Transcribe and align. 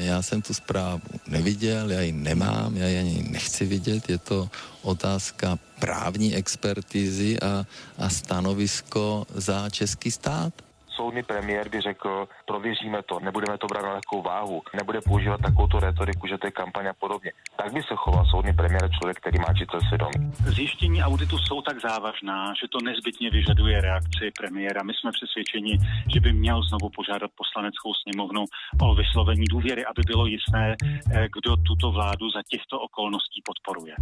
Já 0.00 0.22
jsem 0.22 0.42
tu 0.42 0.54
zprávu 0.54 1.02
neviděl, 1.26 1.90
já 1.90 2.00
ji 2.00 2.12
nemám, 2.12 2.76
já 2.76 2.86
ji 2.88 2.98
ani 2.98 3.26
nechci 3.30 3.64
vidět. 3.64 4.08
Je 4.08 4.18
to 4.18 4.50
otázka 4.82 5.58
právní 5.78 6.34
expertizy 6.34 7.40
a, 7.40 7.66
a 7.98 8.08
stanovisko 8.08 9.26
za 9.34 9.70
český 9.70 10.10
stát 10.10 10.54
soudný 11.00 11.22
premiér 11.22 11.68
by 11.68 11.80
řekl, 11.80 12.28
prověříme 12.46 13.02
to, 13.02 13.20
nebudeme 13.20 13.58
to 13.58 13.66
brát 13.66 13.82
na 13.82 13.92
lehkou 13.92 14.22
váhu, 14.22 14.62
nebude 14.76 15.00
používat 15.00 15.40
takovou 15.40 15.80
retoriku, 15.80 16.26
že 16.26 16.38
to 16.38 16.46
je 16.46 16.50
kampaň 16.50 16.86
a 16.86 16.92
podobně. 16.92 17.32
Tak 17.56 17.72
by 17.72 17.82
se 17.82 17.94
choval 17.96 18.24
soudný 18.30 18.52
premiér 18.52 18.90
člověk, 18.98 19.16
který 19.20 19.38
má 19.38 19.50
čisté 19.58 19.78
svědomí. 19.88 20.18
Zjištění 20.56 21.02
auditu 21.02 21.38
jsou 21.38 21.62
tak 21.62 21.80
závažná, 21.80 22.54
že 22.60 22.66
to 22.72 22.78
nezbytně 22.84 23.30
vyžaduje 23.30 23.80
reakci 23.80 24.24
premiéra. 24.38 24.82
My 24.82 24.92
jsme 24.94 25.10
přesvědčeni, 25.12 25.78
že 26.12 26.20
by 26.20 26.32
měl 26.32 26.62
znovu 26.62 26.88
požádat 26.98 27.30
poslaneckou 27.42 27.90
sněmovnu 28.02 28.44
o 28.80 28.94
vyslovení 28.94 29.46
důvěry, 29.50 29.82
aby 29.84 30.02
bylo 30.06 30.26
jisté, 30.26 30.76
eh, 30.76 31.28
kdo 31.36 31.56
tuto 31.56 31.92
vládu 31.92 32.30
za 32.30 32.42
těchto 32.52 32.80
okolností 32.80 33.42
podporuje. 33.48 33.94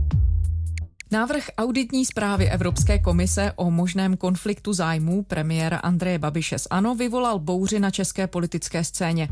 Návrh 1.11 1.51
auditní 1.59 2.05
zprávy 2.07 2.51
Evropské 2.51 2.99
komise 2.99 3.53
o 3.57 3.71
možném 3.71 4.17
konfliktu 4.17 4.73
zájmů 4.73 5.23
premiéra 5.23 5.77
Andreje 5.79 6.19
Babiše 6.19 6.59
z 6.59 6.67
ANO 6.71 6.95
vyvolal 6.95 7.39
bouři 7.39 7.81
na 7.81 7.91
české 7.91 8.27
politické 8.27 8.85
scéně. 8.85 9.29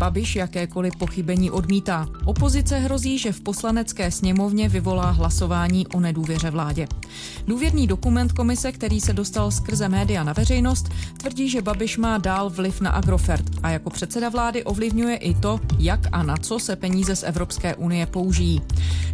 Babiš 0.00 0.36
jakékoliv 0.36 0.96
pochybení 0.96 1.50
odmítá. 1.50 2.08
Opozice 2.24 2.78
hrozí, 2.78 3.18
že 3.18 3.32
v 3.32 3.40
poslanecké 3.40 4.10
sněmovně 4.10 4.68
vyvolá 4.68 5.10
hlasování 5.10 5.86
o 5.86 6.00
nedůvěře 6.00 6.50
vládě. 6.50 6.86
Důvěrný 7.46 7.86
dokument 7.86 8.32
komise, 8.32 8.72
který 8.72 9.00
se 9.00 9.12
dostal 9.12 9.50
skrze 9.50 9.88
média 9.88 10.24
na 10.24 10.32
veřejnost, 10.32 10.88
tvrdí, 11.16 11.48
že 11.48 11.62
Babiš 11.62 11.98
má 11.98 12.18
dál 12.18 12.50
vliv 12.50 12.80
na 12.80 12.90
Agrofert 12.90 13.44
a 13.62 13.70
jako 13.70 13.90
předseda 13.90 14.28
vlády 14.28 14.64
ovlivňuje 14.64 15.16
i 15.16 15.34
to, 15.34 15.60
jak 15.78 16.00
a 16.12 16.22
na 16.22 16.36
co 16.36 16.58
se 16.58 16.76
peníze 16.76 17.16
z 17.16 17.22
Evropské 17.22 17.74
unie 17.74 18.06
použijí. 18.06 18.62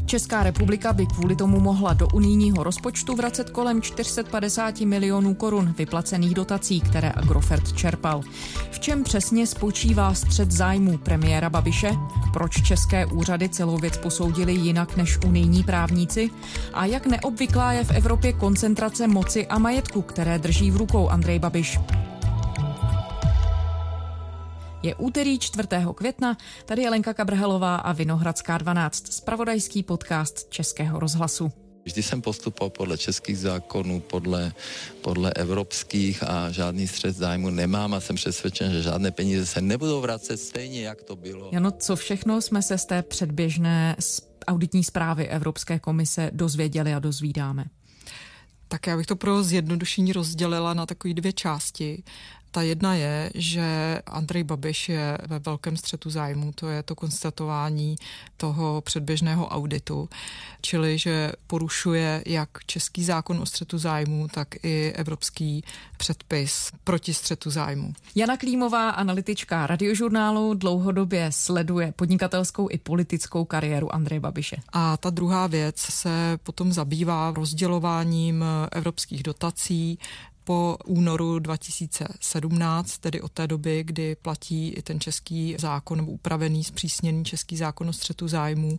Česká 0.06 0.42
republika 0.42 0.92
by 0.92 1.06
kvůli 1.06 1.36
tomu 1.36 1.60
mohla 1.60 1.92
do 1.92 2.08
unijního 2.14 2.62
rozpočtu 2.62 3.16
vracet 3.16 3.50
kolem 3.50 3.82
450 3.82 4.80
milionů 4.80 5.34
korun 5.34 5.75
vyplacených 5.78 6.34
dotací, 6.34 6.80
které 6.80 7.10
Agrofert 7.10 7.72
čerpal. 7.72 8.22
V 8.70 8.80
čem 8.80 9.05
přesně 9.05 9.47
spočívá 9.47 10.14
střed 10.14 10.53
zájmu 10.53 10.75
zájmů 10.77 10.98
premiéra 10.98 11.50
Babiše? 11.50 11.91
Proč 12.32 12.62
české 12.62 13.06
úřady 13.06 13.48
celou 13.48 13.78
věc 13.78 13.98
posoudili 13.98 14.52
jinak 14.52 14.96
než 14.96 15.19
unijní 15.27 15.64
právníci? 15.64 16.30
A 16.74 16.84
jak 16.84 17.06
neobvyklá 17.06 17.72
je 17.72 17.84
v 17.84 17.91
Evropě 17.91 18.32
koncentrace 18.32 19.06
moci 19.06 19.47
a 19.47 19.58
majetku, 19.58 20.02
které 20.02 20.38
drží 20.38 20.70
v 20.70 20.77
rukou 20.77 21.08
Andrej 21.08 21.38
Babiš? 21.38 21.78
Je 24.82 24.94
úterý 24.94 25.38
4. 25.38 25.69
května, 25.94 26.36
tady 26.64 26.82
je 26.82 26.91
Lenka 26.91 27.14
Kabrhelová 27.14 27.77
a 27.77 27.92
Vinohradská 27.92 28.58
12, 28.58 29.12
spravodajský 29.12 29.82
podcast 29.82 30.50
Českého 30.50 31.00
rozhlasu. 31.00 31.66
Vždy 31.86 32.02
jsem 32.02 32.22
postupoval 32.22 32.70
podle 32.70 32.98
českých 32.98 33.38
zákonů, 33.38 34.00
podle, 34.00 34.52
podle 35.00 35.32
evropských 35.32 36.22
a 36.22 36.50
žádný 36.50 36.88
střed 36.88 37.16
zájmu 37.16 37.50
nemám 37.50 37.94
a 37.94 38.00
jsem 38.00 38.16
přesvědčen, 38.16 38.72
že 38.72 38.82
žádné 38.82 39.10
peníze 39.10 39.46
se 39.46 39.60
nebudou 39.60 40.00
vracet 40.00 40.36
stejně, 40.36 40.82
jak 40.82 41.02
to 41.02 41.16
bylo. 41.16 41.50
Jano, 41.52 41.70
co 41.70 41.96
všechno 41.96 42.42
jsme 42.42 42.62
se 42.62 42.78
z 42.78 42.84
té 42.84 43.02
předběžné 43.02 43.96
auditní 44.46 44.84
zprávy 44.84 45.28
Evropské 45.28 45.78
komise 45.78 46.30
dozvěděli 46.32 46.94
a 46.94 46.98
dozvídáme? 46.98 47.64
Tak 48.68 48.86
já 48.86 48.96
bych 48.96 49.06
to 49.06 49.16
pro 49.16 49.42
zjednodušení 49.42 50.12
rozdělila 50.12 50.74
na 50.74 50.86
takové 50.86 51.14
dvě 51.14 51.32
části. 51.32 52.02
Ta 52.56 52.62
jedna 52.62 52.94
je, 52.94 53.30
že 53.34 53.98
Andrej 54.06 54.44
Babiš 54.44 54.88
je 54.88 55.18
ve 55.26 55.38
velkém 55.38 55.76
střetu 55.76 56.10
zájmu, 56.10 56.52
to 56.52 56.68
je 56.68 56.82
to 56.82 56.94
konstatování 56.94 57.96
toho 58.36 58.80
předběžného 58.80 59.48
auditu, 59.48 60.08
čili 60.60 60.98
že 60.98 61.32
porušuje 61.46 62.22
jak 62.26 62.48
český 62.66 63.04
zákon 63.04 63.38
o 63.38 63.47
střetu 63.47 63.78
zájmu, 63.78 64.28
tak 64.28 64.48
i 64.62 64.92
evropský 64.92 65.64
předpis 65.97 66.72
proti 66.84 67.14
střetu 67.14 67.50
zájmu. 67.50 67.92
Jana 68.14 68.36
Klímová, 68.36 68.91
analytička 68.91 69.66
radiožurnálu, 69.66 70.54
dlouhodobě 70.54 71.32
sleduje 71.32 71.92
podnikatelskou 71.97 72.69
i 72.70 72.78
politickou 72.78 73.44
kariéru 73.44 73.94
Andreje 73.94 74.20
Babiše. 74.20 74.56
A 74.72 74.97
ta 74.97 75.10
druhá 75.10 75.47
věc 75.47 75.78
se 75.78 76.38
potom 76.42 76.72
zabývá 76.72 77.31
rozdělováním 77.31 78.44
evropských 78.72 79.22
dotací 79.22 79.98
po 80.46 80.78
únoru 80.84 81.38
2017, 81.38 82.98
tedy 82.98 83.20
od 83.20 83.32
té 83.32 83.46
doby, 83.46 83.84
kdy 83.84 84.16
platí 84.16 84.68
i 84.68 84.82
ten 84.82 85.00
český 85.00 85.56
zákon 85.58 85.98
nebo 85.98 86.12
upravený, 86.12 86.64
zpřísněný 86.64 87.24
český 87.24 87.56
zákon 87.56 87.88
o 87.88 87.92
střetu 87.92 88.28
zájmů. 88.28 88.78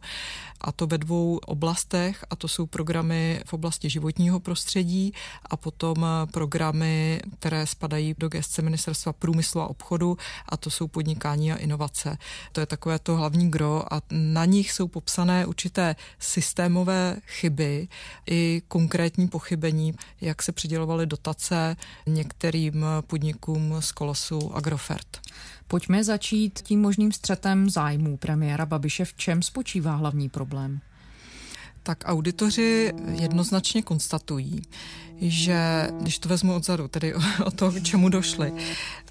A 0.61 0.71
to 0.71 0.87
ve 0.87 0.97
dvou 0.97 1.37
oblastech, 1.37 2.25
a 2.29 2.35
to 2.35 2.47
jsou 2.47 2.65
programy 2.65 3.41
v 3.45 3.53
oblasti 3.53 3.89
životního 3.89 4.39
prostředí 4.39 5.13
a 5.45 5.57
potom 5.57 6.05
programy, 6.31 7.21
které 7.39 7.67
spadají 7.67 8.15
do 8.17 8.29
gestce 8.29 8.61
Ministerstva 8.61 9.13
průmyslu 9.13 9.61
a 9.61 9.67
obchodu, 9.67 10.17
a 10.49 10.57
to 10.57 10.69
jsou 10.69 10.87
podnikání 10.87 11.51
a 11.51 11.55
inovace. 11.55 12.17
To 12.51 12.59
je 12.59 12.65
takové 12.65 12.99
to 12.99 13.17
hlavní 13.17 13.51
gro 13.51 13.93
a 13.93 14.01
na 14.11 14.45
nich 14.45 14.71
jsou 14.71 14.87
popsané 14.87 15.45
určité 15.45 15.95
systémové 16.19 17.17
chyby 17.25 17.87
i 18.29 18.61
konkrétní 18.67 19.27
pochybení, 19.27 19.93
jak 20.21 20.43
se 20.43 20.51
přidělovaly 20.51 21.05
dotace 21.05 21.56
se 21.57 21.75
některým 22.05 22.85
podnikům 23.07 23.75
z 23.79 23.91
kolosu 23.91 24.55
Agrofert. 24.55 25.17
Pojďme 25.67 26.03
začít 26.03 26.59
tím 26.59 26.81
možným 26.81 27.11
střetem 27.11 27.69
zájmů 27.69 28.17
premiéra 28.17 28.65
Babiše. 28.65 29.05
V 29.05 29.13
čem 29.13 29.41
spočívá 29.41 29.95
hlavní 29.95 30.29
problém? 30.29 30.79
Tak 31.87 32.03
auditoři 32.05 32.93
jednoznačně 33.21 33.81
konstatují, 33.81 34.61
že, 35.21 35.89
když 36.01 36.19
to 36.19 36.29
vezmu 36.29 36.55
odzadu, 36.55 36.87
tedy 36.87 37.15
o, 37.15 37.19
o 37.45 37.51
to, 37.51 37.71
k 37.71 37.83
čemu 37.83 38.09
došli, 38.09 38.53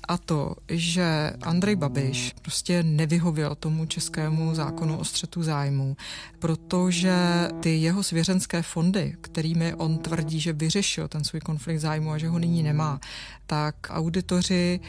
a 0.08 0.18
to, 0.18 0.54
že 0.68 1.32
Andrej 1.42 1.76
Babiš 1.76 2.34
prostě 2.42 2.82
nevyhověl 2.82 3.54
tomu 3.54 3.86
českému 3.86 4.54
zákonu 4.54 4.98
o 4.98 5.04
střetu 5.04 5.42
zájmu, 5.42 5.96
protože 6.38 7.16
ty 7.60 7.76
jeho 7.76 8.02
svěřenské 8.02 8.62
fondy, 8.62 9.16
kterými 9.20 9.74
on 9.74 9.98
tvrdí, 9.98 10.40
že 10.40 10.52
vyřešil 10.52 11.08
ten 11.08 11.24
svůj 11.24 11.40
konflikt 11.40 11.80
zájmu 11.80 12.10
a 12.10 12.18
že 12.18 12.28
ho 12.28 12.38
nyní 12.38 12.62
nemá, 12.62 13.00
tak 13.46 13.76
auditoři 13.90 14.80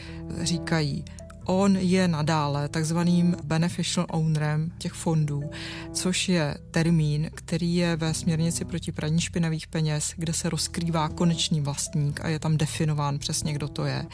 říkají, 0.42 1.04
on 1.48 1.76
je 1.76 2.08
nadále 2.08 2.68
takzvaným 2.68 3.36
beneficial 3.44 4.06
ownerem 4.10 4.72
těch 4.78 4.92
fondů, 4.92 5.50
což 5.92 6.28
je 6.28 6.58
termín, 6.70 7.30
který 7.34 7.74
je 7.74 7.96
ve 7.96 8.14
směrnici 8.14 8.64
proti 8.64 8.92
praní 8.92 9.20
špinavých 9.20 9.66
peněz, 9.66 10.12
kde 10.16 10.32
se 10.32 10.50
rozkrývá 10.50 11.08
konečný 11.08 11.60
vlastník 11.60 12.20
a 12.24 12.28
je 12.28 12.38
tam 12.38 12.56
definován 12.56 13.18
přesně, 13.18 13.52
kdo 13.52 13.68
to 13.68 13.84
je. 13.84 14.06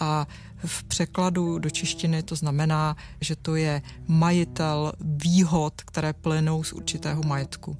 A 0.00 0.26
v 0.64 0.84
překladu 0.84 1.58
do 1.58 1.70
češtiny 1.70 2.22
to 2.22 2.36
znamená, 2.36 2.96
že 3.20 3.36
to 3.36 3.56
je 3.56 3.82
majitel 4.06 4.92
výhod, 5.00 5.82
které 5.82 6.12
plynou 6.12 6.64
z 6.64 6.72
určitého 6.72 7.22
majetku. 7.22 7.76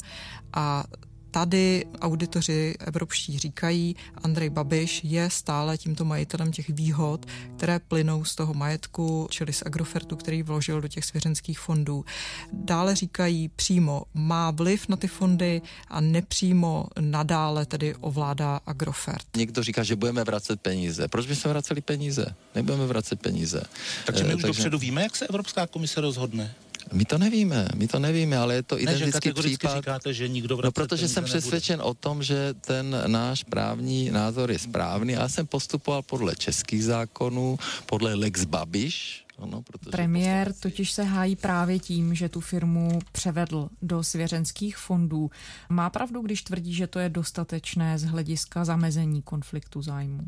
A 0.52 0.84
tady 1.36 1.84
auditoři 2.00 2.74
evropští 2.80 3.38
říkají, 3.38 3.96
Andrej 4.22 4.50
Babiš 4.50 5.00
je 5.04 5.30
stále 5.30 5.78
tímto 5.78 6.04
majitelem 6.04 6.52
těch 6.52 6.68
výhod, 6.68 7.26
které 7.56 7.78
plynou 7.78 8.24
z 8.24 8.34
toho 8.34 8.54
majetku, 8.54 9.28
čili 9.30 9.52
z 9.52 9.62
Agrofertu, 9.66 10.16
který 10.16 10.42
vložil 10.42 10.80
do 10.80 10.88
těch 10.88 11.04
svěřenských 11.04 11.58
fondů. 11.58 12.04
Dále 12.52 12.94
říkají 12.94 13.48
přímo, 13.48 14.02
má 14.14 14.50
vliv 14.50 14.88
na 14.88 14.96
ty 14.96 15.08
fondy 15.08 15.62
a 15.88 16.00
nepřímo 16.00 16.86
nadále 17.00 17.66
tedy 17.66 17.94
ovládá 18.00 18.60
Agrofert. 18.66 19.36
Někdo 19.36 19.62
říká, 19.62 19.82
že 19.82 19.96
budeme 19.96 20.24
vracet 20.24 20.60
peníze. 20.60 21.08
Proč 21.08 21.26
by 21.26 21.36
se 21.36 21.48
vraceli 21.48 21.80
peníze? 21.80 22.34
Nebudeme 22.54 22.86
vracet 22.86 23.20
peníze. 23.20 23.62
Takže 24.06 24.24
my 24.24 24.34
už 24.34 24.42
Takže... 24.42 24.46
dopředu 24.46 24.78
víme, 24.78 25.02
jak 25.02 25.16
se 25.16 25.26
Evropská 25.26 25.66
komise 25.66 26.00
rozhodne? 26.00 26.54
My 26.92 27.04
to 27.04 27.18
nevíme, 27.18 27.68
my 27.74 27.88
to 27.88 27.98
nevíme, 27.98 28.36
ale 28.36 28.54
je 28.54 28.62
to 28.62 28.74
ne, 28.76 28.80
identický 28.82 29.32
případ. 29.32 29.76
říkáte, 29.76 30.14
že 30.14 30.28
nikdo 30.28 30.56
No, 30.64 30.72
protože 30.72 31.08
jsem 31.08 31.24
přesvědčen 31.24 31.78
nebude. 31.78 31.90
o 31.90 31.94
tom, 31.94 32.22
že 32.22 32.54
ten 32.60 32.96
náš 33.06 33.42
právní 33.44 34.10
názor 34.10 34.50
je 34.50 34.58
správný. 34.58 35.12
Já 35.12 35.28
jsem 35.28 35.46
postupoval 35.46 36.02
podle 36.02 36.36
českých 36.36 36.84
zákonů, 36.84 37.58
podle 37.86 38.14
Lex 38.14 38.44
Babiš, 38.44 39.24
ano, 39.38 39.62
Premiér 39.90 40.52
totiž 40.52 40.92
se 40.92 41.02
hájí 41.04 41.36
právě 41.36 41.78
tím, 41.78 42.14
že 42.14 42.28
tu 42.28 42.40
firmu 42.40 42.98
převedl 43.12 43.68
do 43.82 44.02
svěřenských 44.04 44.76
fondů. 44.76 45.30
Má 45.68 45.90
pravdu, 45.90 46.20
když 46.22 46.42
tvrdí, 46.42 46.74
že 46.74 46.86
to 46.86 46.98
je 46.98 47.08
dostatečné 47.08 47.98
z 47.98 48.04
hlediska 48.04 48.64
zamezení 48.64 49.22
konfliktu 49.22 49.82
zájmu? 49.82 50.20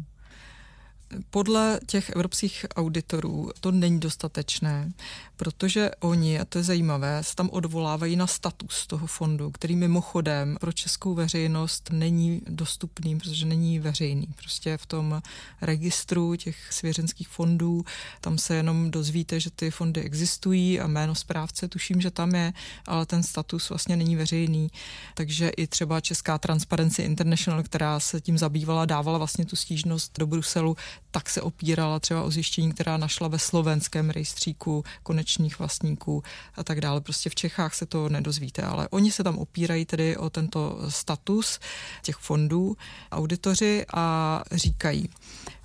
Podle 1.31 1.81
těch 1.87 2.11
evropských 2.11 2.67
auditorů 2.77 3.51
to 3.61 3.71
není 3.71 4.01
dostatečné, 4.01 4.93
protože 5.39 5.91
oni, 6.01 6.41
a 6.41 6.45
to 6.45 6.59
je 6.59 6.65
zajímavé, 6.65 7.25
se 7.25 7.35
tam 7.35 7.51
odvolávají 7.53 8.17
na 8.17 8.27
status 8.27 8.87
toho 8.87 9.07
fondu, 9.07 9.51
který 9.51 9.77
mimochodem 9.77 10.57
pro 10.61 10.73
českou 10.73 11.15
veřejnost 11.15 11.89
není 11.93 12.43
dostupný, 12.49 13.19
protože 13.19 13.47
není 13.47 13.79
veřejný. 13.79 14.27
Prostě 14.37 14.77
v 14.77 14.87
tom 14.87 15.23
registru 15.61 16.37
těch 16.37 16.73
svěřenských 16.73 17.29
fondů, 17.29 17.85
tam 18.21 18.39
se 18.39 18.55
jenom 18.55 18.91
dozvíte, 18.91 19.41
že 19.41 19.51
ty 19.51 19.71
fondy 19.71 20.01
existují 20.01 20.81
a 20.81 20.87
jméno 20.87 21.15
správce 21.15 21.69
tuším, 21.69 22.01
že 22.01 22.11
tam 22.11 22.35
je, 22.35 22.53
ale 22.87 23.07
ten 23.07 23.23
status 23.23 23.69
vlastně 23.69 23.97
není 23.97 24.17
veřejný. 24.17 24.71
Takže 25.15 25.49
i 25.49 25.67
třeba 25.67 26.01
Česká 26.01 26.39
Transparency 26.39 27.03
International, 27.03 27.63
která 27.63 28.01
se 28.01 28.21
tím 28.21 28.39
zabývala, 28.39 28.85
dávala 28.85 29.19
vlastně 29.19 29.47
tu 29.47 29.57
stížnost 29.57 30.19
do 30.19 30.27
Bruselu, 30.27 30.77
tak 31.11 31.31
se 31.31 31.43
opírala 31.43 32.01
třeba 32.01 32.23
o 32.23 32.31
zjištění, 32.31 32.73
která 32.73 32.97
našla 32.97 33.29
ve 33.29 33.39
slovenském 33.39 34.11
rejstříku 34.11 34.85
konečných 35.29 35.59
vlastníků 35.59 36.23
a 36.57 36.65
tak 36.65 36.81
dále. 36.81 37.01
Prostě 37.01 37.31
v 37.31 37.35
Čechách 37.35 37.75
se 37.75 37.87
to 37.87 38.09
nedozvíte, 38.09 38.63
ale 38.63 38.89
oni 38.89 39.13
se 39.13 39.25
tam 39.25 39.39
opírají 39.39 39.85
tedy 39.85 40.17
o 40.17 40.31
tento 40.31 40.79
status 40.89 41.61
těch 42.03 42.17
fondů, 42.17 42.77
auditoři 43.13 43.85
a 43.95 44.43
říkají, 44.53 45.09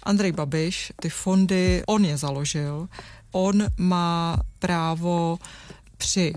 Andrej 0.04 0.31
Babiš, 0.31 0.92
ty 1.01 1.10
fondy, 1.10 1.83
on 1.88 2.06
je 2.06 2.18
založil, 2.18 2.88
on 3.31 3.63
má 3.77 4.38
právo 4.60 5.39
při 5.98 6.33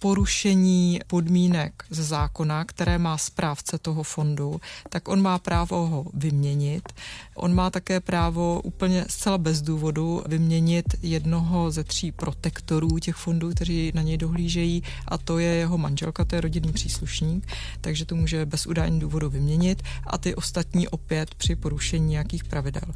porušení 0.00 1.00
podmínek 1.06 1.84
ze 1.90 2.04
zákona, 2.04 2.64
které 2.64 2.98
má 2.98 3.18
správce 3.18 3.78
toho 3.78 4.02
fondu, 4.02 4.60
tak 4.88 5.08
on 5.08 5.22
má 5.22 5.38
právo 5.38 5.86
ho 5.86 6.06
vyměnit. 6.14 6.88
On 7.34 7.54
má 7.54 7.70
také 7.70 8.00
právo 8.00 8.60
úplně 8.64 9.04
zcela 9.08 9.38
bez 9.38 9.62
důvodu 9.62 10.22
vyměnit 10.26 10.84
jednoho 11.02 11.70
ze 11.70 11.84
tří 11.84 12.12
protektorů 12.12 12.98
těch 12.98 13.16
fondů, 13.16 13.50
kteří 13.50 13.92
na 13.94 14.02
něj 14.02 14.16
dohlížejí, 14.16 14.82
a 15.08 15.18
to 15.18 15.38
je 15.38 15.54
jeho 15.54 15.78
manželka, 15.78 16.24
to 16.24 16.34
je 16.34 16.40
rodinný 16.40 16.72
příslušník, 16.72 17.46
takže 17.80 18.04
to 18.04 18.16
může 18.16 18.46
bez 18.46 18.66
udání 18.66 19.00
důvodu 19.00 19.30
vyměnit 19.30 19.82
a 20.06 20.18
ty 20.18 20.34
ostatní 20.34 20.88
opět 20.88 21.34
při 21.34 21.56
porušení 21.56 22.06
nějakých 22.06 22.44
pravidel. 22.44 22.94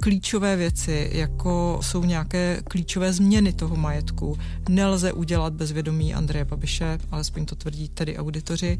Klíčové 0.00 0.56
věci, 0.56 1.10
jako 1.12 1.78
jsou 1.82 2.04
nějaké 2.04 2.62
klíčové 2.68 3.12
změny 3.12 3.52
toho 3.52 3.76
majetku, 3.76 4.38
nelze 4.68 5.12
udělat 5.12 5.52
bez 5.52 5.72
vědomí 5.72 6.14
Andreje 6.14 6.45
Babiše, 6.46 6.98
alespoň 7.10 7.44
to 7.46 7.56
tvrdí 7.56 7.88
tedy 7.88 8.18
auditoři, 8.18 8.78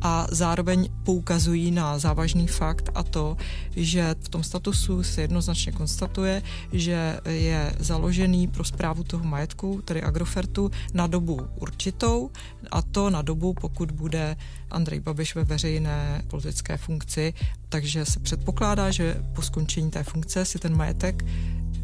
a 0.00 0.26
zároveň 0.30 0.88
poukazují 1.04 1.70
na 1.70 1.98
závažný 1.98 2.46
fakt 2.46 2.90
a 2.94 3.02
to, 3.02 3.36
že 3.76 4.14
v 4.20 4.28
tom 4.28 4.42
statusu 4.42 5.02
se 5.02 5.20
jednoznačně 5.20 5.72
konstatuje, 5.72 6.42
že 6.72 7.20
je 7.28 7.74
založený 7.78 8.48
pro 8.48 8.64
zprávu 8.64 9.04
toho 9.04 9.24
majetku, 9.24 9.82
tedy 9.84 10.02
Agrofertu, 10.02 10.70
na 10.94 11.06
dobu 11.06 11.40
určitou 11.60 12.30
a 12.70 12.82
to 12.82 13.10
na 13.10 13.22
dobu, 13.22 13.54
pokud 13.54 13.90
bude 13.90 14.36
Andrej 14.70 15.00
Babiš 15.00 15.34
ve 15.34 15.44
veřejné 15.44 16.22
politické 16.26 16.76
funkci, 16.76 17.34
takže 17.68 18.04
se 18.04 18.20
předpokládá, 18.20 18.90
že 18.90 19.16
po 19.34 19.42
skončení 19.42 19.90
té 19.90 20.02
funkce 20.02 20.44
si 20.44 20.58
ten 20.58 20.76
majetek 20.76 21.24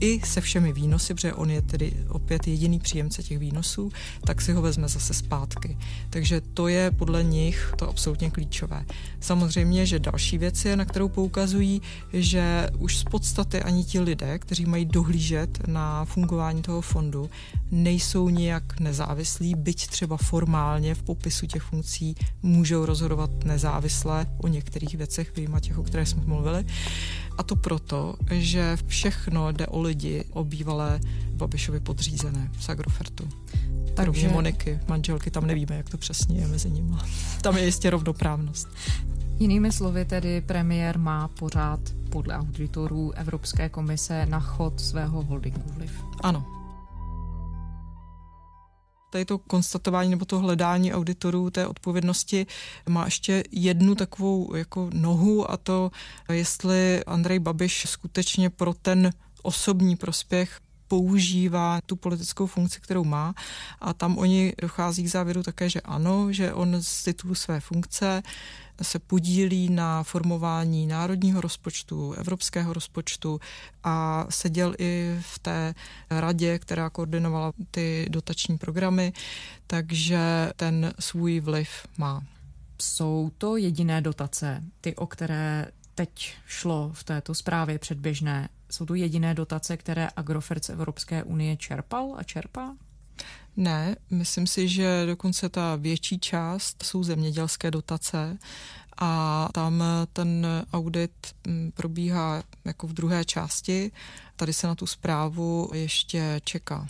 i 0.00 0.20
se 0.24 0.40
všemi 0.40 0.72
výnosy, 0.72 1.14
protože 1.14 1.32
on 1.32 1.50
je 1.50 1.62
tedy 1.62 1.92
opět 2.08 2.48
jediný 2.48 2.78
příjemce 2.78 3.22
těch 3.22 3.38
výnosů, 3.38 3.92
tak 4.24 4.40
si 4.40 4.52
ho 4.52 4.62
vezme 4.62 4.88
zase 4.88 5.14
zpátky. 5.14 5.78
Takže 6.10 6.40
to 6.40 6.68
je 6.68 6.90
podle 6.90 7.24
nich 7.24 7.74
to 7.76 7.88
absolutně 7.88 8.30
klíčové. 8.30 8.84
Samozřejmě, 9.20 9.86
že 9.86 9.98
další 9.98 10.38
věc 10.38 10.64
je, 10.64 10.76
na 10.76 10.84
kterou 10.84 11.08
poukazují, 11.08 11.82
že 12.12 12.70
už 12.78 12.98
z 12.98 13.04
podstaty 13.04 13.62
ani 13.62 13.84
ti 13.84 14.00
lidé, 14.00 14.38
kteří 14.38 14.66
mají 14.66 14.84
dohlížet 14.84 15.68
na 15.68 16.04
fungování 16.04 16.62
toho 16.62 16.80
fondu, 16.80 17.30
nejsou 17.70 18.28
nijak 18.28 18.80
nezávislí, 18.80 19.54
byť 19.54 19.86
třeba 19.86 20.16
formálně 20.16 20.94
v 20.94 21.02
popisu 21.02 21.46
těch 21.46 21.62
funkcí 21.62 22.14
můžou 22.42 22.86
rozhodovat 22.86 23.30
nezávisle 23.44 24.26
o 24.38 24.48
některých 24.48 24.94
věcech, 24.94 25.36
vyjma 25.36 25.60
těch, 25.60 25.78
o 25.78 25.82
které 25.82 26.06
jsme 26.06 26.22
mluvili. 26.24 26.64
A 27.38 27.42
to 27.42 27.56
proto, 27.56 28.14
že 28.30 28.76
všechno 28.86 29.52
jde 29.52 29.66
o 29.66 29.80
lidi, 29.84 30.24
o 30.30 30.44
bývalé 30.44 31.00
Babišovi 31.30 31.80
podřízené 31.80 32.50
z 32.60 32.68
Agrofertu. 32.68 33.28
Takže... 33.94 34.20
Kromě 34.20 34.28
Moniky, 34.28 34.78
manželky, 34.88 35.30
tam 35.30 35.46
nevíme, 35.46 35.76
jak 35.76 35.88
to 35.88 35.98
přesně 35.98 36.40
je 36.40 36.48
mezi 36.48 36.70
nimi. 36.70 36.96
Tam 37.42 37.56
je 37.56 37.64
jistě 37.64 37.90
rovnoprávnost. 37.90 38.68
Jinými 39.38 39.72
slovy 39.72 40.04
tedy 40.04 40.40
premiér 40.40 40.98
má 40.98 41.28
pořád 41.28 41.80
podle 42.10 42.36
auditorů 42.36 43.12
Evropské 43.12 43.68
komise 43.68 44.26
na 44.26 44.40
chod 44.40 44.80
svého 44.80 45.22
holdingu 45.22 45.70
vliv. 45.74 46.04
Ano, 46.22 46.46
tady 49.14 49.24
to 49.24 49.38
konstatování 49.38 50.10
nebo 50.10 50.24
to 50.24 50.38
hledání 50.38 50.94
auditorů 50.94 51.50
té 51.50 51.66
odpovědnosti 51.66 52.46
má 52.88 53.04
ještě 53.04 53.44
jednu 53.50 53.94
takovou 53.94 54.54
jako 54.54 54.90
nohu 54.92 55.50
a 55.50 55.56
to, 55.56 55.90
jestli 56.32 57.04
Andrej 57.04 57.38
Babiš 57.38 57.86
skutečně 57.88 58.50
pro 58.50 58.74
ten 58.74 59.10
osobní 59.44 59.96
prospěch 59.96 60.60
používá 60.88 61.80
tu 61.86 61.96
politickou 61.96 62.46
funkci, 62.46 62.80
kterou 62.80 63.04
má 63.04 63.34
a 63.80 63.94
tam 63.94 64.18
oni 64.18 64.52
dochází 64.60 65.04
k 65.04 65.10
závěru 65.10 65.42
také, 65.42 65.70
že 65.70 65.80
ano, 65.80 66.32
že 66.32 66.52
on 66.52 66.76
z 66.82 67.04
titulu 67.04 67.34
své 67.34 67.60
funkce 67.60 68.22
se 68.82 68.98
podílí 68.98 69.70
na 69.70 70.02
formování 70.02 70.86
národního 70.86 71.40
rozpočtu, 71.40 72.12
evropského 72.12 72.72
rozpočtu 72.72 73.40
a 73.84 74.26
seděl 74.30 74.74
i 74.78 75.18
v 75.20 75.38
té 75.38 75.74
radě, 76.10 76.58
která 76.58 76.90
koordinovala 76.90 77.52
ty 77.70 78.06
dotační 78.10 78.58
programy, 78.58 79.12
takže 79.66 80.50
ten 80.56 80.92
svůj 80.98 81.40
vliv 81.40 81.68
má. 81.98 82.22
Jsou 82.82 83.30
to 83.38 83.56
jediné 83.56 84.00
dotace, 84.00 84.62
ty, 84.80 84.96
o 84.96 85.06
které 85.06 85.66
teď 85.94 86.34
šlo 86.46 86.90
v 86.94 87.04
této 87.04 87.34
zprávě 87.34 87.78
předběžné, 87.78 88.48
jsou 88.70 88.86
to 88.86 88.94
jediné 88.94 89.34
dotace, 89.34 89.76
které 89.76 90.08
Agrofert 90.16 90.64
z 90.64 90.68
Evropské 90.68 91.22
unie 91.22 91.56
čerpal 91.56 92.14
a 92.16 92.22
čerpá? 92.22 92.76
Ne, 93.56 93.96
myslím 94.10 94.46
si, 94.46 94.68
že 94.68 95.06
dokonce 95.06 95.48
ta 95.48 95.76
větší 95.76 96.18
část 96.18 96.82
jsou 96.82 97.02
zemědělské 97.02 97.70
dotace 97.70 98.38
a 98.96 99.48
tam 99.52 99.84
ten 100.12 100.46
audit 100.72 101.34
mm, 101.46 101.72
probíhá 101.74 102.42
jako 102.64 102.86
v 102.86 102.92
druhé 102.92 103.24
části. 103.24 103.92
Tady 104.36 104.52
se 104.52 104.66
na 104.66 104.74
tu 104.74 104.86
zprávu 104.86 105.70
ještě 105.74 106.40
čeká. 106.44 106.86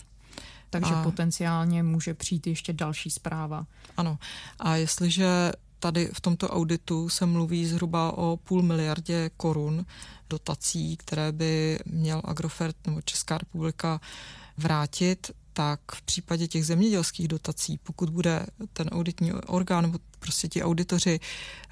Takže 0.69 0.93
a, 0.93 1.03
potenciálně 1.03 1.83
může 1.83 2.13
přijít 2.13 2.47
ještě 2.47 2.73
další 2.73 3.11
zpráva. 3.11 3.65
Ano. 3.97 4.17
A 4.59 4.75
jestliže 4.75 5.51
tady 5.79 6.09
v 6.13 6.21
tomto 6.21 6.49
auditu 6.49 7.09
se 7.09 7.25
mluví 7.25 7.65
zhruba 7.65 8.17
o 8.17 8.37
půl 8.37 8.61
miliardě 8.61 9.29
korun 9.37 9.85
dotací, 10.29 10.97
které 10.97 11.31
by 11.31 11.79
měl 11.85 12.21
Agrofert 12.25 12.75
nebo 12.87 13.01
Česká 13.01 13.37
republika 13.37 14.01
vrátit, 14.57 15.31
tak 15.53 15.79
v 15.91 16.01
případě 16.01 16.47
těch 16.47 16.65
zemědělských 16.65 17.27
dotací, 17.27 17.79
pokud 17.83 18.09
bude 18.09 18.45
ten 18.73 18.87
auditní 18.87 19.33
orgán 19.33 19.83
nebo 19.83 19.99
prostě 20.25 20.47
ti 20.47 20.63
auditoři 20.63 21.19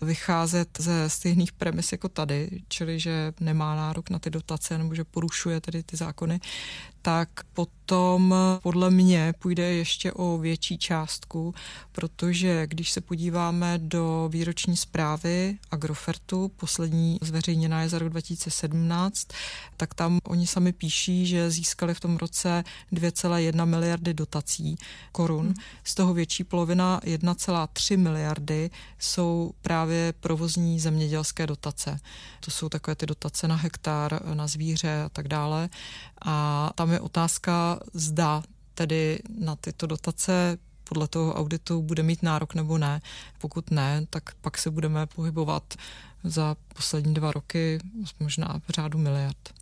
vycházet 0.02 0.70
ze 0.80 1.10
stejných 1.10 1.52
premis 1.52 1.92
jako 1.92 2.10
tady, 2.10 2.62
čili 2.68 3.00
že 3.00 3.34
nemá 3.40 3.76
nárok 3.76 4.10
na 4.10 4.20
ty 4.20 4.30
dotace 4.30 4.78
nebo 4.78 4.96
že 4.96 5.04
porušuje 5.04 5.62
tedy 5.62 5.84
ty 5.84 5.98
zákony, 5.98 6.40
tak 7.02 7.30
potom 7.54 8.36
podle 8.64 8.92
mě 8.92 9.34
půjde 9.40 9.64
ještě 9.64 10.12
o 10.12 10.38
větší 10.38 10.78
částku, 10.78 11.54
protože 11.92 12.68
když 12.68 12.92
se 12.92 13.02
podíváme 13.02 13.78
do 13.78 14.30
výroční 14.32 14.78
zprávy 14.78 15.58
Agrofertu, 15.72 16.52
poslední 16.56 17.18
zveřejněná 17.22 17.82
je 17.82 17.90
za 17.90 18.00
rok 18.00 18.10
2017, 18.10 19.28
tak 19.78 19.94
tam 19.94 20.20
oni 20.24 20.48
sami 20.48 20.74
píší, 20.74 21.26
že 21.28 21.52
získali 21.52 21.94
v 21.94 22.00
tom 22.00 22.18
roce 22.18 22.64
2,1 22.94 23.66
miliardy 23.66 24.14
dotací 24.14 24.76
korun. 25.12 25.46
Hmm. 25.46 25.56
Z 25.84 25.96
toho 25.96 26.14
větší 26.14 26.44
polovina 26.44 27.00
1,3 27.04 27.98
miliardy 27.98 28.43
jsou 29.00 29.52
právě 29.62 30.14
provozní 30.20 30.80
zemědělské 30.80 31.48
dotace. 31.48 32.00
To 32.40 32.52
jsou 32.52 32.70
takové 32.70 32.96
ty 32.96 33.06
dotace 33.06 33.48
na 33.48 33.56
hektar, 33.56 34.20
na 34.34 34.48
zvíře 34.48 35.02
a 35.06 35.10
tak 35.10 35.28
dále. 35.28 35.70
A 36.22 36.70
tam 36.76 36.92
je 36.92 37.00
otázka, 37.00 37.80
zda 37.94 38.44
tedy 38.74 39.20
na 39.40 39.56
tyto 39.56 39.88
dotace 39.88 40.58
podle 40.84 41.08
toho 41.08 41.34
auditu 41.34 41.82
bude 41.82 42.04
mít 42.04 42.24
nárok 42.24 42.56
nebo 42.56 42.78
ne. 42.78 43.02
Pokud 43.38 43.72
ne, 43.72 44.06
tak 44.10 44.34
pak 44.42 44.58
se 44.58 44.72
budeme 44.72 45.06
pohybovat 45.06 45.74
za 46.24 46.56
poslední 46.76 47.14
dva 47.14 47.32
roky 47.32 47.80
možná 48.20 48.62
v 48.68 48.70
řádu 48.70 49.00
miliard. 49.00 49.54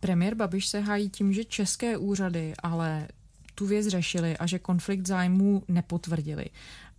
Premiér 0.00 0.34
Babiš 0.34 0.66
se 0.66 0.80
hájí 0.80 1.10
tím, 1.10 1.32
že 1.32 1.44
české 1.44 1.96
úřady 1.96 2.54
ale 2.62 3.08
tu 3.54 3.66
věc 3.66 3.86
řešili 3.86 4.36
a 4.36 4.46
že 4.46 4.58
konflikt 4.58 5.06
zájmů 5.06 5.62
nepotvrdili. 5.68 6.46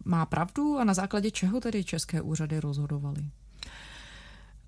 Má 0.06 0.25
pravdu 0.25 0.77
a 0.77 0.84
na 0.84 0.94
základě 0.94 1.32
čeho 1.32 1.60
tedy 1.60 1.84
české 1.84 2.22
úřady 2.22 2.60
rozhodovaly? 2.60 3.25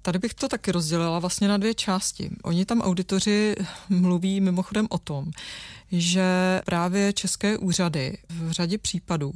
Tady 0.01 0.19
bych 0.19 0.33
to 0.33 0.47
taky 0.47 0.71
rozdělila 0.71 1.19
vlastně 1.19 1.47
na 1.47 1.57
dvě 1.57 1.73
části. 1.73 2.29
Oni 2.43 2.65
tam 2.65 2.81
auditoři 2.81 3.55
mluví 3.89 4.41
mimochodem 4.41 4.87
o 4.89 4.97
tom, 4.97 5.31
že 5.91 6.61
právě 6.65 7.13
české 7.13 7.57
úřady 7.57 8.17
v 8.29 8.51
řadě 8.51 8.77
případů 8.77 9.33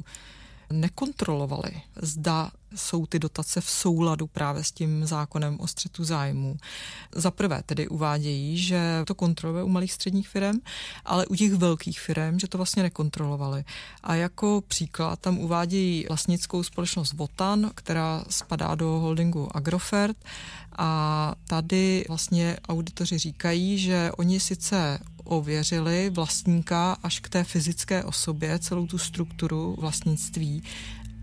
nekontrolovali, 0.72 1.70
zda 2.02 2.50
jsou 2.76 3.06
ty 3.06 3.18
dotace 3.18 3.60
v 3.60 3.70
souladu 3.70 4.26
právě 4.26 4.64
s 4.64 4.72
tím 4.72 5.06
zákonem 5.06 5.56
o 5.60 5.66
střetu 5.66 6.04
zájmů. 6.04 6.56
Za 7.14 7.30
prvé 7.30 7.62
tedy 7.66 7.88
uvádějí, 7.88 8.58
že 8.58 9.02
to 9.06 9.14
kontroluje 9.14 9.64
u 9.64 9.68
malých 9.68 9.92
středních 9.92 10.28
firm, 10.28 10.58
ale 11.04 11.26
u 11.26 11.34
těch 11.34 11.54
velkých 11.54 12.00
firm, 12.00 12.38
že 12.38 12.48
to 12.48 12.58
vlastně 12.58 12.82
nekontrolovali. 12.82 13.64
A 14.02 14.14
jako 14.14 14.62
příklad 14.68 15.20
tam 15.20 15.38
uvádějí 15.38 16.06
vlastnickou 16.08 16.62
společnost 16.62 17.12
Votan, 17.12 17.70
která 17.74 18.24
spadá 18.28 18.74
do 18.74 18.86
holdingu 18.86 19.56
Agrofert 19.56 20.16
a 20.78 21.34
tady 21.46 22.04
vlastně 22.08 22.56
auditoři 22.68 23.18
říkají, 23.18 23.78
že 23.78 24.10
oni 24.16 24.40
sice 24.40 24.98
ověřili 25.24 26.10
vlastníka 26.10 26.96
až 27.02 27.20
k 27.20 27.28
té 27.28 27.44
fyzické 27.44 28.04
osobě, 28.04 28.58
celou 28.58 28.86
tu 28.86 28.98
strukturu 28.98 29.76
vlastnictví, 29.78 30.62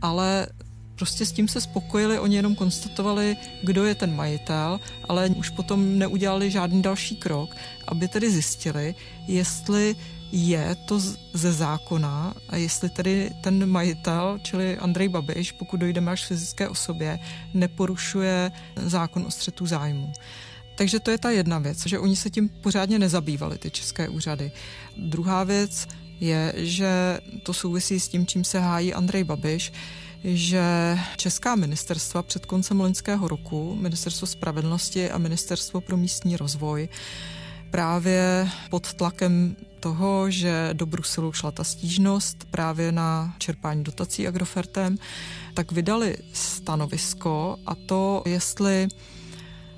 ale 0.01 0.48
prostě 0.95 1.25
s 1.25 1.31
tím 1.31 1.47
se 1.47 1.62
spokojili, 1.62 2.19
oni 2.19 2.35
jenom 2.35 2.55
konstatovali, 2.55 3.38
kdo 3.63 3.85
je 3.85 3.95
ten 3.95 4.15
majitel, 4.15 4.79
ale 5.09 5.29
už 5.29 5.50
potom 5.50 5.97
neudělali 5.97 6.51
žádný 6.51 6.81
další 6.81 7.15
krok, 7.15 7.55
aby 7.88 8.07
tedy 8.07 8.31
zjistili, 8.31 8.95
jestli 9.27 9.95
je 10.31 10.75
to 10.85 11.00
ze 11.33 11.53
zákona 11.53 12.33
a 12.50 12.55
jestli 12.57 12.89
tedy 12.89 13.31
ten 13.41 13.69
majitel, 13.69 14.39
čili 14.43 14.77
Andrej 14.77 15.09
Babiš, 15.09 15.51
pokud 15.51 15.77
dojdeme 15.77 16.12
až 16.12 16.25
fyzické 16.25 16.69
osobě, 16.69 17.19
neporušuje 17.53 18.51
zákon 18.75 19.25
o 19.27 19.31
střetu 19.31 19.65
zájmu. 19.65 20.13
Takže 20.75 21.00
to 21.00 21.12
je 21.12 21.17
ta 21.17 21.29
jedna 21.29 21.59
věc, 21.59 21.85
že 21.85 22.00
oni 22.00 22.15
se 22.15 22.29
tím 22.29 22.50
pořádně 22.50 23.00
nezabývali, 23.00 23.57
ty 23.57 23.71
české 23.71 24.09
úřady. 24.09 24.51
Druhá 24.97 25.43
věc 25.43 25.88
je, 26.19 26.53
že 26.57 27.19
to 27.43 27.53
souvisí 27.53 28.00
s 28.00 28.07
tím, 28.07 28.27
čím 28.27 28.43
se 28.43 28.59
hájí 28.59 28.93
Andrej 28.93 29.23
Babiš, 29.23 29.73
že 30.24 30.98
česká 31.18 31.56
ministerstva 31.56 32.24
před 32.24 32.46
koncem 32.46 32.80
loňského 32.80 33.27
roku, 33.27 33.75
Ministerstvo 33.75 34.27
spravedlnosti 34.27 35.12
a 35.12 35.18
Ministerstvo 35.18 35.82
pro 35.82 35.98
místní 35.98 36.38
rozvoj, 36.38 36.89
právě 37.72 38.50
pod 38.70 38.94
tlakem 38.94 39.56
toho, 39.80 40.32
že 40.32 40.70
do 40.74 40.86
Bruselu 40.86 41.34
šla 41.34 41.51
ta 41.51 41.63
stížnost 41.63 42.48
právě 42.51 42.92
na 42.92 43.36
čerpání 43.38 43.84
dotací 43.84 44.27
Agrofertem, 44.27 44.98
tak 45.53 45.72
vydali 45.72 46.18
stanovisko 46.34 47.58
a 47.65 47.75
to, 47.75 48.24
jestli 48.25 48.88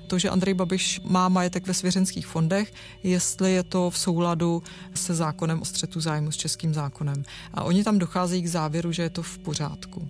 to, 0.06 0.18
že 0.18 0.30
Andrej 0.30 0.54
Babiš 0.54 1.00
má 1.04 1.28
majetek 1.28 1.66
ve 1.66 1.74
svěřenských 1.74 2.26
fondech, 2.26 2.72
jestli 3.02 3.52
je 3.52 3.62
to 3.62 3.90
v 3.90 3.98
souladu 3.98 4.62
se 4.94 5.14
zákonem 5.14 5.62
o 5.62 5.64
střetu 5.64 6.00
zájmu 6.00 6.32
s 6.32 6.36
českým 6.36 6.74
zákonem. 6.74 7.24
A 7.54 7.64
oni 7.64 7.84
tam 7.84 7.98
docházejí 7.98 8.42
k 8.42 8.48
závěru, 8.48 8.92
že 8.92 9.02
je 9.02 9.10
to 9.10 9.22
v 9.22 9.38
pořádku. 9.38 10.08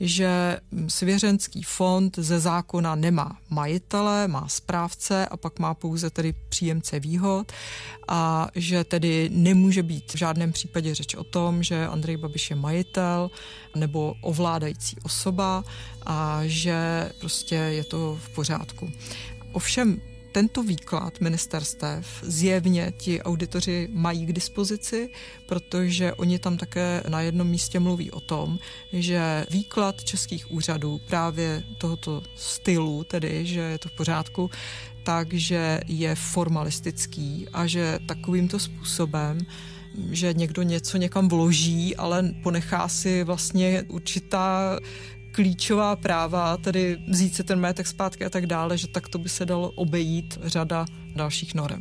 Že 0.00 0.58
svěřenský 0.88 1.62
fond 1.62 2.18
ze 2.18 2.40
zákona 2.40 2.94
nemá 2.94 3.38
majitele, 3.50 4.28
má 4.28 4.48
správce 4.48 5.26
a 5.26 5.36
pak 5.36 5.58
má 5.58 5.74
pouze 5.74 6.10
tedy 6.10 6.34
příjemce 6.48 7.00
výhod 7.00 7.52
a 8.08 8.48
že 8.54 8.84
tedy 8.84 9.30
nemůže 9.32 9.82
být 9.82 10.14
v 10.14 10.18
žádném 10.18 10.52
případě 10.52 10.94
řeč 10.94 11.14
o 11.14 11.24
tom, 11.24 11.62
že 11.62 11.86
Andrej 11.86 12.16
Babiš 12.16 12.50
je 12.50 12.56
majitel 12.56 13.30
nebo 13.76 14.14
ovládající 14.20 14.96
osoba 15.02 15.64
a 16.06 16.40
že 16.44 17.10
prostě 17.20 17.54
je 17.54 17.84
to 17.84 18.18
v 18.22 18.28
pořádku. 18.28 18.90
Ovšem 19.52 20.00
tento 20.32 20.62
výklad 20.62 21.20
ministerstev 21.20 22.06
zjevně 22.22 22.92
ti 22.96 23.22
auditoři 23.22 23.88
mají 23.92 24.26
k 24.26 24.32
dispozici, 24.32 25.10
protože 25.46 26.12
oni 26.12 26.38
tam 26.38 26.56
také 26.56 27.02
na 27.08 27.20
jednom 27.20 27.48
místě 27.48 27.80
mluví 27.80 28.10
o 28.10 28.20
tom, 28.20 28.58
že 28.92 29.46
výklad 29.50 30.04
českých 30.04 30.52
úřadů 30.52 31.00
právě 31.08 31.62
tohoto 31.78 32.22
stylu, 32.36 33.04
tedy 33.04 33.46
že 33.46 33.60
je 33.60 33.78
to 33.78 33.88
v 33.88 33.92
pořádku, 33.92 34.50
takže 35.02 35.80
je 35.86 36.14
formalistický 36.14 37.46
a 37.52 37.66
že 37.66 37.98
takovýmto 38.06 38.58
způsobem 38.58 39.38
že 40.10 40.34
někdo 40.34 40.62
něco 40.62 40.96
někam 40.96 41.28
vloží, 41.28 41.96
ale 41.96 42.30
ponechá 42.42 42.88
si 42.88 43.24
vlastně 43.24 43.84
určitá 43.88 44.78
klíčová 45.38 45.96
práva, 45.96 46.56
tedy 46.56 46.98
vzít 47.08 47.34
si 47.34 47.44
ten 47.44 47.60
majetek 47.60 47.86
zpátky 47.86 48.24
a 48.24 48.30
tak 48.30 48.46
dále, 48.46 48.78
že 48.78 48.88
tak 48.88 49.08
to 49.08 49.18
by 49.18 49.28
se 49.28 49.46
dalo 49.46 49.70
obejít 49.70 50.38
řada 50.42 50.86
dalších 51.16 51.54
norem. 51.54 51.80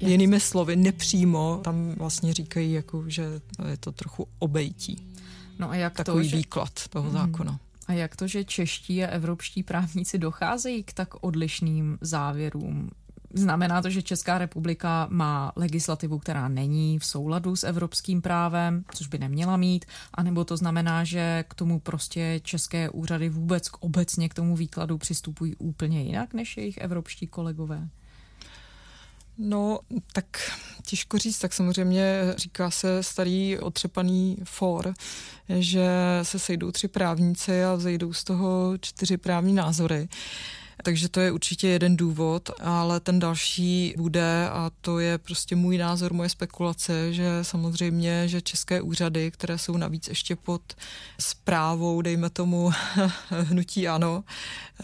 Jak? 0.00 0.10
Jinými 0.10 0.40
slovy, 0.40 0.76
nepřímo 0.76 1.60
tam 1.64 1.94
vlastně 1.98 2.34
říkají, 2.34 2.72
jako, 2.72 3.04
že 3.06 3.40
je 3.68 3.76
to 3.76 3.92
trochu 3.92 4.28
obejtí. 4.38 5.12
No 5.58 5.70
a 5.70 5.74
jak 5.74 5.96
Takový 5.96 6.24
to, 6.24 6.30
že... 6.30 6.36
výklad 6.36 6.88
toho 6.88 7.10
hmm. 7.10 7.18
zákona. 7.18 7.60
A 7.86 7.92
jak 7.92 8.16
to, 8.16 8.26
že 8.26 8.44
čeští 8.44 9.04
a 9.04 9.06
evropští 9.08 9.62
právníci 9.62 10.18
docházejí 10.18 10.82
k 10.82 10.92
tak 10.92 11.24
odlišným 11.24 11.98
závěrům? 12.00 12.90
Znamená 13.34 13.82
to, 13.82 13.90
že 13.90 14.02
Česká 14.02 14.38
republika 14.38 15.06
má 15.10 15.52
legislativu, 15.56 16.18
která 16.18 16.48
není 16.48 16.98
v 16.98 17.04
souladu 17.04 17.56
s 17.56 17.64
evropským 17.64 18.22
právem, 18.22 18.84
což 18.94 19.06
by 19.06 19.18
neměla 19.18 19.56
mít, 19.56 19.84
anebo 20.14 20.44
to 20.44 20.56
znamená, 20.56 21.04
že 21.04 21.44
k 21.48 21.54
tomu 21.54 21.80
prostě 21.80 22.40
české 22.44 22.90
úřady 22.90 23.28
vůbec 23.28 23.68
k 23.68 23.76
obecně 23.82 24.28
k 24.28 24.34
tomu 24.34 24.56
výkladu 24.56 24.98
přistupují 24.98 25.56
úplně 25.56 26.02
jinak 26.02 26.34
než 26.34 26.56
jejich 26.56 26.78
evropští 26.78 27.26
kolegové? 27.26 27.88
No, 29.38 29.80
tak 30.12 30.26
těžko 30.86 31.18
říct, 31.18 31.38
tak 31.38 31.52
samozřejmě 31.52 32.34
říká 32.36 32.70
se 32.70 33.02
starý 33.02 33.58
otřepaný 33.58 34.36
for, 34.44 34.94
že 35.48 35.88
se 36.22 36.38
sejdou 36.38 36.70
tři 36.70 36.88
právníci 36.88 37.64
a 37.64 37.74
vzejdou 37.74 38.12
z 38.12 38.24
toho 38.24 38.78
čtyři 38.80 39.16
právní 39.16 39.54
názory. 39.54 40.08
Takže 40.84 41.08
to 41.08 41.20
je 41.20 41.32
určitě 41.32 41.68
jeden 41.68 41.96
důvod, 41.96 42.50
ale 42.60 43.00
ten 43.00 43.18
další 43.18 43.94
bude, 43.96 44.48
a 44.48 44.70
to 44.80 44.98
je 44.98 45.18
prostě 45.18 45.56
můj 45.56 45.78
názor, 45.78 46.12
moje 46.12 46.28
spekulace, 46.28 47.12
že 47.12 47.38
samozřejmě, 47.42 48.28
že 48.28 48.40
české 48.40 48.80
úřady, 48.80 49.30
které 49.30 49.58
jsou 49.58 49.76
navíc 49.76 50.08
ještě 50.08 50.36
pod 50.36 50.62
zprávou, 51.20 52.02
dejme 52.02 52.30
tomu 52.30 52.70
hnutí 53.30 53.88
ano, 53.88 54.24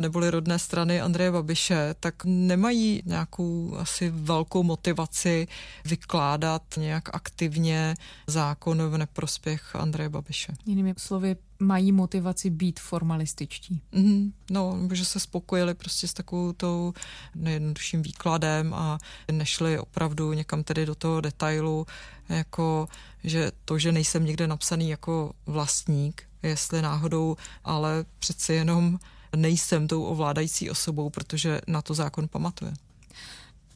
neboli 0.01 0.31
rodné 0.31 0.59
strany 0.59 1.01
Andreje 1.01 1.33
Babiše, 1.33 1.95
tak 2.01 2.15
nemají 2.25 3.03
nějakou 3.07 3.77
asi 3.79 4.11
velkou 4.11 4.63
motivaci 4.63 5.49
vykládat 5.85 6.63
nějak 6.77 7.15
aktivně 7.15 7.95
zákon 8.27 8.83
v 8.91 8.99
neprospěch 8.99 9.77
Andreje 9.77 10.09
Babiše. 10.09 10.53
Jinými 10.67 10.95
slovy, 10.99 11.37
mají 11.59 11.93
motivaci 11.93 12.51
být 12.51 12.81
formalističtí. 12.81 13.83
Mm, 13.93 14.33
no, 14.51 14.89
že 14.93 15.05
se 15.05 15.21
spokojili 15.21 15.75
prostě 15.75 16.09
s 16.09 16.13
takovou 16.13 16.53
tou 16.53 16.93
nejjednodušším 17.35 18.03
výkladem 18.03 18.75
a 18.75 18.99
nešli 19.33 19.79
opravdu 19.79 20.33
někam 20.33 20.65
tedy 20.65 20.87
do 20.87 20.95
toho 20.95 21.21
detailu, 21.21 21.87
jako 22.29 22.89
že 23.25 23.53
to, 23.65 23.79
že 23.79 23.93
nejsem 23.93 24.25
někde 24.25 24.47
napsaný 24.47 24.91
jako 24.91 25.33
vlastník, 25.47 26.23
jestli 26.43 26.83
náhodou, 26.83 27.37
ale 27.65 28.05
přeci 28.19 28.53
jenom 28.53 28.99
nejsem 29.37 29.89
tou 29.89 30.05
ovládající 30.05 30.71
osobou, 30.71 31.11
protože 31.11 31.61
na 31.67 31.83
to 31.83 31.95
zákon 31.95 32.29
pamatuje. 32.29 32.73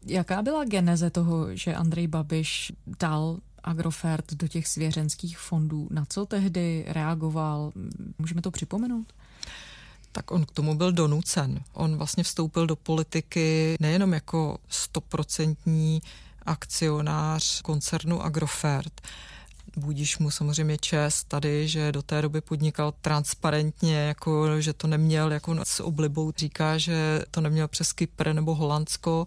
Jaká 0.07 0.43
byla 0.43 0.65
geneze 0.65 1.11
toho, 1.11 1.57
že 1.57 1.75
Andrej 1.75 2.07
Babiš 2.07 2.73
dal 2.99 3.39
Agrofert 3.65 4.33
do 4.33 4.49
těch 4.49 4.69
svěřenských 4.69 5.39
fondů? 5.39 5.89
Na 5.91 6.05
co 6.09 6.27
tehdy 6.27 6.85
reagoval? 6.89 7.73
Můžeme 8.19 8.43
to 8.43 8.51
připomenout? 8.51 9.13
tak 10.15 10.31
on 10.31 10.45
k 10.45 10.51
tomu 10.51 10.75
byl 10.75 10.93
donucen. 10.93 11.61
On 11.73 11.97
vlastně 11.97 12.25
vstoupil 12.25 12.67
do 12.67 12.77
politiky 12.77 13.77
nejenom 13.81 14.13
jako 14.13 14.59
stoprocentní 14.69 16.03
akcionář 16.47 17.63
koncernu 17.63 18.23
Agrofert, 18.23 19.01
Budíš 19.77 20.19
mu 20.19 20.31
samozřejmě 20.31 20.79
čest 20.79 21.25
tady, 21.25 21.69
že 21.69 21.93
do 21.93 22.03
té 22.03 22.23
doby 22.23 22.41
podnikal 22.41 22.95
transparentně, 23.01 23.97
jako 23.97 24.61
že 24.61 24.73
to 24.73 24.87
neměl 24.87 25.33
jako 25.33 25.57
s 25.63 25.81
oblibou. 25.81 26.33
Říká, 26.37 26.79
že 26.79 27.23
to 27.31 27.41
neměl 27.41 27.69
přes 27.69 27.93
Kypr 27.93 28.33
nebo 28.33 28.55
Holandsko. 28.55 29.27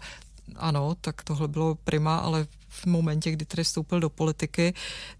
Ano, 0.56 0.96
tak 1.01 1.24
tohle 1.24 1.48
bylo 1.48 1.75
prima, 1.75 2.18
ale 2.18 2.48
v 2.75 2.86
momentě, 2.86 3.32
kdy 3.32 3.46
tedy 3.46 3.63
vstoupil 3.63 4.00
do 4.00 4.10
politiky, 4.10 4.74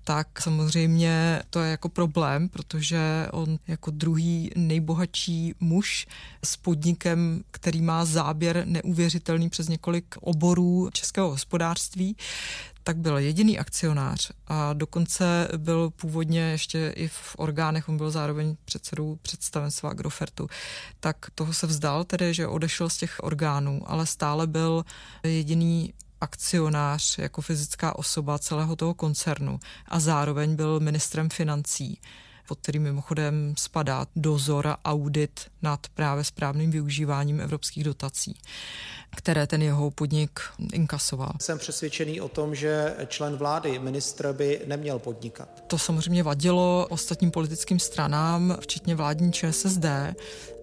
tak 0.04 0.42
samozřejmě 0.42 1.42
to 1.50 1.60
je 1.60 1.72
jako 1.72 1.90
problém, 1.90 2.50
protože 2.50 3.28
on 3.32 3.60
jako 3.68 3.92
druhý 3.92 4.52
nejbohatší 4.56 5.54
muž 5.60 6.08
s 6.44 6.58
podnikem, 6.58 7.44
který 7.52 7.82
má 7.82 8.06
záběr 8.06 8.64
neuvěřitelný 8.66 9.50
přes 9.50 9.68
několik 9.68 10.16
oborů 10.22 10.90
českého 10.94 11.30
hospodářství, 11.30 12.16
tak 12.84 12.98
byl 12.98 13.18
jediný 13.18 13.60
akcionář. 13.60 14.32
A 14.48 14.74
dokonce 14.74 15.48
byl 15.58 15.90
původně 15.90 16.40
ještě 16.40 16.94
i 16.96 17.08
v 17.08 17.36
orgánech, 17.38 17.90
on 17.90 17.98
byl 17.98 18.12
zároveň 18.12 18.56
předsedou 18.66 19.16
představenstva 19.22 19.90
Agrofertu, 19.90 20.48
tak 21.00 21.18
toho 21.36 21.54
se 21.54 21.68
vzdal 21.68 22.04
tedy, 22.04 22.34
že 22.34 22.48
odešel 22.48 22.90
z 22.90 22.98
těch 22.98 23.16
orgánů, 23.24 23.82
ale 23.86 24.06
stále 24.06 24.48
byl 24.48 24.86
jediný 25.24 25.94
akcionář 26.26 27.18
jako 27.18 27.42
fyzická 27.42 27.96
osoba 27.96 28.40
celého 28.40 28.76
toho 28.76 28.94
koncernu 28.94 29.60
a 29.88 30.00
zároveň 30.00 30.56
byl 30.56 30.80
ministrem 30.80 31.30
financí 31.30 32.00
pod 32.48 32.60
kterým 32.60 32.84
mimochodem 32.84 33.54
spadá 33.58 34.06
dozor 34.16 34.68
a 34.68 34.78
audit 34.86 35.40
nad 35.62 35.80
právě 35.94 36.24
správným 36.24 36.72
využíváním 36.72 37.42
evropských 37.42 37.84
dotací, 37.84 38.40
které 39.18 39.48
ten 39.48 39.62
jeho 39.62 39.92
podnik 39.92 40.40
inkasoval. 40.74 41.34
Jsem 41.42 41.60
přesvědčený 41.60 42.22
o 42.22 42.30
tom, 42.30 42.56
že 42.56 42.96
člen 43.08 43.36
vlády, 43.36 43.80
ministr 43.80 44.34
by 44.34 44.62
neměl 44.66 45.00
podnikat. 45.00 45.64
To 45.68 45.78
samozřejmě 45.78 46.24
vadilo 46.24 46.88
ostatním 46.90 47.32
politickým 47.32 47.80
stranám, 47.80 48.58
včetně 48.62 48.96
vládní 48.96 49.34
ČSSD, 49.34 49.86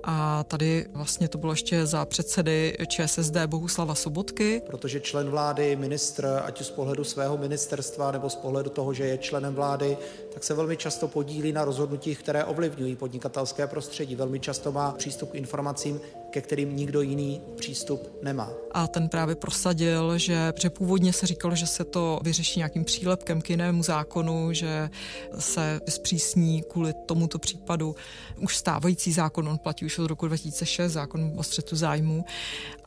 a 0.04 0.44
tady 0.44 0.86
vlastně 0.92 1.28
to 1.28 1.38
bylo 1.38 1.52
ještě 1.52 1.86
za 1.86 2.04
předsedy 2.04 2.76
ČSSD 2.88 3.36
Bohuslava 3.46 3.94
Sobotky. 3.94 4.62
Protože 4.66 5.00
člen 5.00 5.30
vlády, 5.30 5.76
ministr, 5.76 6.42
ať 6.44 6.60
už 6.60 6.66
z 6.66 6.70
pohledu 6.70 7.04
svého 7.04 7.38
ministerstva 7.38 8.12
nebo 8.12 8.30
z 8.30 8.34
pohledu 8.34 8.70
toho, 8.70 8.94
že 8.94 9.04
je 9.04 9.18
členem 9.18 9.54
vlády, 9.54 9.96
tak 10.34 10.44
se 10.44 10.54
velmi 10.54 10.76
často 10.76 11.08
podílí 11.08 11.52
na 11.52 11.64
rozhodnutích, 11.64 12.18
které 12.18 12.44
ovlivňují 12.44 12.96
podnikatelské 12.96 13.66
prostředí. 13.66 14.16
Velmi 14.16 14.40
často 14.40 14.72
má 14.72 14.92
přístup 14.92 15.30
k 15.30 15.34
informacím, 15.34 16.00
ke 16.30 16.40
kterým 16.40 16.76
nikdo 16.76 17.00
jiný 17.00 17.40
přístup 17.56 18.12
nemá. 18.22 18.50
A 18.72 18.86
ten 18.86 19.08
právě 19.08 19.34
prosadil, 19.34 20.18
že 20.18 20.52
původně 20.68 21.12
se 21.12 21.26
říkalo, 21.26 21.54
že 21.54 21.66
se 21.66 21.84
to 21.84 22.20
vyřeší 22.22 22.60
nějakým 22.60 22.84
přílepkem 22.84 23.42
k 23.42 23.50
jinému 23.50 23.82
zákonu, 23.82 24.52
že 24.52 24.90
se 25.38 25.80
zpřísní 25.88 26.62
kvůli 26.62 26.92
tomuto 27.06 27.38
případu 27.38 27.96
už 28.40 28.56
stávající 28.56 29.12
zákon, 29.12 29.48
on 29.48 29.58
platí 29.58 29.84
už 29.84 29.91
od 29.98 30.06
roku 30.06 30.26
2006, 30.26 30.92
zákon 30.92 31.32
o 31.36 31.42
střetu 31.42 31.76
zájmu, 31.76 32.24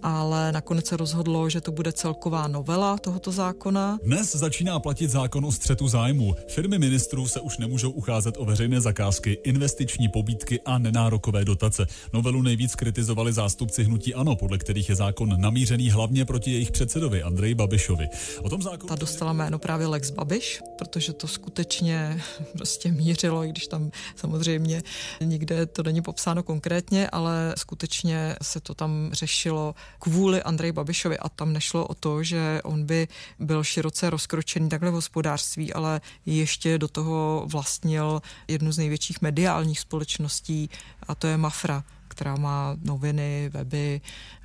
ale 0.03 0.51
nakonec 0.51 0.87
se 0.87 0.97
rozhodlo, 0.97 1.49
že 1.49 1.61
to 1.61 1.71
bude 1.71 1.91
celková 1.91 2.47
novela 2.47 2.97
tohoto 2.97 3.31
zákona. 3.31 3.99
Dnes 4.03 4.35
začíná 4.35 4.79
platit 4.79 5.09
zákon 5.09 5.45
o 5.45 5.51
střetu 5.51 5.87
zájmu. 5.87 6.35
Firmy 6.47 6.79
ministrů 6.79 7.27
se 7.27 7.39
už 7.39 7.57
nemůžou 7.57 7.91
ucházet 7.91 8.35
o 8.37 8.45
veřejné 8.45 8.81
zakázky, 8.81 9.37
investiční 9.43 10.07
pobídky 10.07 10.61
a 10.65 10.77
nenárokové 10.77 11.45
dotace. 11.45 11.87
Novelu 12.13 12.41
nejvíc 12.41 12.75
kritizovali 12.75 13.33
zástupci 13.33 13.83
hnutí 13.83 14.13
ANO, 14.13 14.35
podle 14.35 14.57
kterých 14.57 14.89
je 14.89 14.95
zákon 14.95 15.41
namířený 15.41 15.89
hlavně 15.89 16.25
proti 16.25 16.51
jejich 16.51 16.71
předsedovi 16.71 17.23
Andreji 17.23 17.55
Babišovi. 17.55 18.07
O 18.41 18.49
tom 18.49 18.61
zákonu... 18.61 18.87
Ta 18.87 18.95
dostala 18.95 19.33
jméno 19.33 19.59
právě 19.59 19.87
Lex 19.87 20.11
Babiš, 20.11 20.61
protože 20.77 21.13
to 21.13 21.27
skutečně 21.27 22.21
prostě 22.57 22.91
mířilo, 22.91 23.43
i 23.43 23.49
když 23.49 23.67
tam 23.67 23.91
samozřejmě 24.15 24.83
nikde 25.21 25.65
to 25.65 25.83
není 25.83 26.01
popsáno 26.01 26.43
konkrétně, 26.43 26.94
ale 27.03 27.53
skutečně 27.57 28.35
se 28.41 28.59
to 28.59 28.73
tam 28.73 29.09
řešilo 29.11 29.75
kvůli 29.99 30.43
Andreji 30.43 30.71
Babišovi 30.71 31.19
a 31.19 31.29
tam 31.29 31.53
nešlo 31.53 31.87
o 31.87 31.93
to, 31.93 32.23
že 32.23 32.61
on 32.63 32.85
by 32.85 33.07
byl 33.39 33.63
široce 33.63 34.09
rozkročený 34.09 34.69
takhle 34.69 34.91
v 34.91 34.93
hospodářství, 34.93 35.73
ale 35.73 36.01
ještě 36.25 36.77
do 36.77 36.87
toho 36.87 37.45
vlastnil 37.47 38.21
jednu 38.47 38.71
z 38.71 38.77
největších 38.77 39.21
mediálních 39.21 39.79
společností 39.79 40.69
a 41.07 41.15
to 41.15 41.27
je 41.27 41.37
Mafra 41.37 41.83
která 42.15 42.35
má 42.35 42.77
noviny, 42.83 43.49
weby 43.53 44.01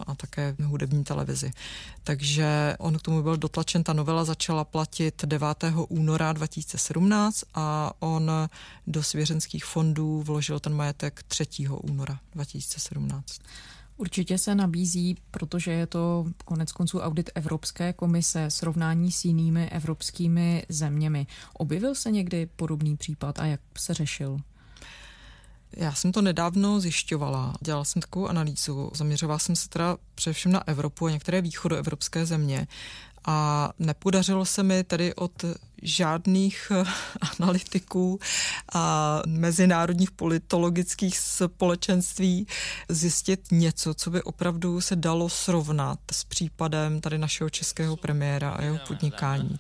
a 0.07 0.15
také 0.15 0.57
hudební 0.63 1.05
televizi. 1.05 1.51
Takže 2.05 2.77
on 2.79 2.99
k 2.99 3.03
tomu 3.03 3.23
byl 3.23 3.37
dotlačen, 3.37 3.85
ta 3.85 3.93
novela 3.93 4.25
začala 4.25 4.65
platit 4.65 5.25
9. 5.25 5.65
února 5.89 6.33
2017 6.33 7.45
a 7.55 7.93
on 7.99 8.31
do 8.87 9.03
svěřenských 9.03 9.65
fondů 9.65 10.23
vložil 10.23 10.61
ten 10.61 10.75
majetek 10.75 11.23
3. 11.23 11.47
února 11.69 12.19
2017. 12.35 13.41
Určitě 14.01 14.39
se 14.39 14.55
nabízí, 14.55 15.17
protože 15.31 15.73
je 15.73 15.87
to 15.87 16.27
konec 16.45 16.73
konců 16.73 17.01
audit 17.01 17.31
Evropské 17.35 17.93
komise, 17.93 18.51
srovnání 18.51 19.13
s 19.13 19.25
jinými 19.25 19.69
evropskými 19.69 20.65
zeměmi. 20.69 21.27
Objevil 21.53 21.95
se 21.95 22.11
někdy 22.11 22.47
podobný 22.47 22.97
případ 22.97 23.39
a 23.39 23.47
jak 23.47 23.61
se 23.79 23.95
řešil? 23.95 24.41
Já 25.77 25.95
jsem 25.95 26.13
to 26.13 26.23
nedávno 26.23 26.81
zjišťovala, 26.81 27.55
dělala 27.61 27.85
jsem 27.85 28.03
takovou 28.03 28.29
analýzu, 28.29 28.91
zaměřovala 28.95 29.39
jsem 29.39 29.57
se 29.57 29.69
teda 29.69 29.97
především 30.15 30.53
na 30.53 30.69
Evropu 30.69 31.07
a 31.07 31.11
některé 31.11 31.43
východoevropské 31.43 32.27
země 32.27 32.67
a 33.25 33.71
nepodařilo 33.79 34.45
se 34.45 34.63
mi 34.63 34.85
tedy 34.85 35.15
od 35.15 35.45
žádných 35.83 36.73
eh, 36.75 36.85
analytiků 37.41 38.21
a 38.75 39.23
mezinárodních 39.27 40.11
politologických 40.11 41.19
společenství 41.19 42.47
zjistit 42.89 43.41
něco, 43.51 43.95
co 43.95 44.11
by 44.11 44.23
opravdu 44.23 44.81
se 44.81 44.97
dalo 44.97 45.29
srovnat 45.29 45.99
s 46.13 46.25
případem 46.25 47.01
tady 47.01 47.19
našeho 47.19 47.51
českého 47.51 47.97
premiéra 47.97 48.51
a 48.51 48.63
jeho 48.63 48.79
podnikání 48.87 49.59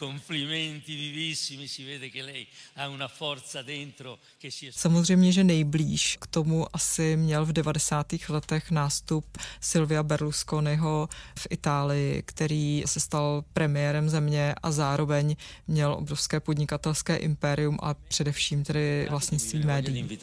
complimenti 0.00 0.94
vivissimi, 0.96 1.68
si 1.68 1.84
vede 1.84 2.08
che 2.08 2.22
lei 2.22 2.46
ha 2.76 2.88
una 2.88 3.08
forza 3.08 3.62
dentro 3.62 4.18
che 4.38 4.50
si... 4.50 4.72
Samozřejmě, 4.72 5.32
že 5.32 5.44
nejblíž 5.44 6.16
k 6.20 6.26
tomu 6.26 6.66
asi 6.72 7.16
měl 7.16 7.44
v 7.44 7.52
90. 7.52 8.06
letech 8.28 8.70
nástup 8.70 9.38
Silvia 9.60 10.02
Berlusconiho 10.02 11.08
v 11.38 11.46
Itálii, 11.50 12.22
který 12.26 12.82
se 12.86 13.00
stal 13.00 13.44
premiérem 13.52 14.08
země 14.08 14.54
a 14.62 14.72
zároveň 14.72 15.36
měl 15.68 15.92
obrovské 15.92 16.40
podnikatelské 16.40 17.16
impérium 17.16 17.78
a 17.82 17.94
především 17.94 18.64
tedy 18.64 19.06
vlastnictví 19.10 19.64
médií. 19.64 20.18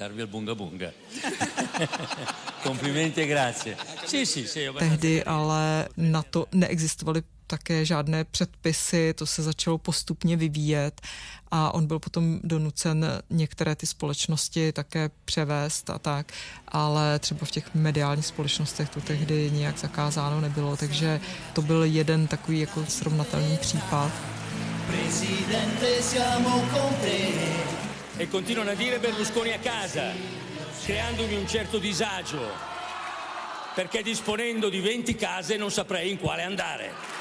Complimenti 2.63 3.25
grazie. 3.33 3.77
Tehdy 4.79 5.23
ale 5.23 5.87
na 5.97 6.23
to 6.23 6.45
neexistovaly 6.51 7.21
také 7.47 7.85
žádné 7.85 8.23
předpisy, 8.23 9.13
to 9.13 9.25
se 9.25 9.43
začalo 9.43 9.77
postupně 9.77 10.37
vyvíjet 10.37 11.01
a 11.51 11.73
on 11.73 11.87
byl 11.87 11.99
potom 11.99 12.39
donucen 12.43 13.21
některé 13.29 13.75
ty 13.75 13.87
společnosti 13.87 14.71
také 14.71 15.09
převést 15.25 15.89
a 15.89 15.99
tak, 15.99 16.31
ale 16.67 17.19
třeba 17.19 17.45
v 17.45 17.51
těch 17.51 17.75
mediálních 17.75 18.25
společnostech 18.25 18.89
to 18.89 19.01
tehdy 19.01 19.51
nějak 19.51 19.77
zakázáno 19.77 20.41
nebylo, 20.41 20.77
takže 20.77 21.19
to 21.53 21.61
byl 21.61 21.83
jeden 21.83 22.27
takový 22.27 22.59
jako 22.59 22.85
srovnatelný 22.85 23.57
případ. 23.57 24.11
Presidente, 24.87 26.01
siamo 26.01 26.49
con 26.49 26.93
te. 27.01 27.17
E 28.19 28.27
continuano 28.27 28.71
a 28.71 28.73
dire 28.73 28.99
Berlusconi 28.99 29.53
a 29.53 29.59
casa, 29.59 30.11
creandomi 30.85 31.35
un 31.35 31.47
certo 31.47 31.77
disagio, 31.77 32.39
perché 33.75 34.01
disponendo 34.01 34.69
di 34.69 34.81
20 34.81 35.15
case 35.15 35.57
non 35.57 35.69
saprei 35.69 36.09
in 36.09 36.17
quale 36.17 36.43
andare. 36.43 37.16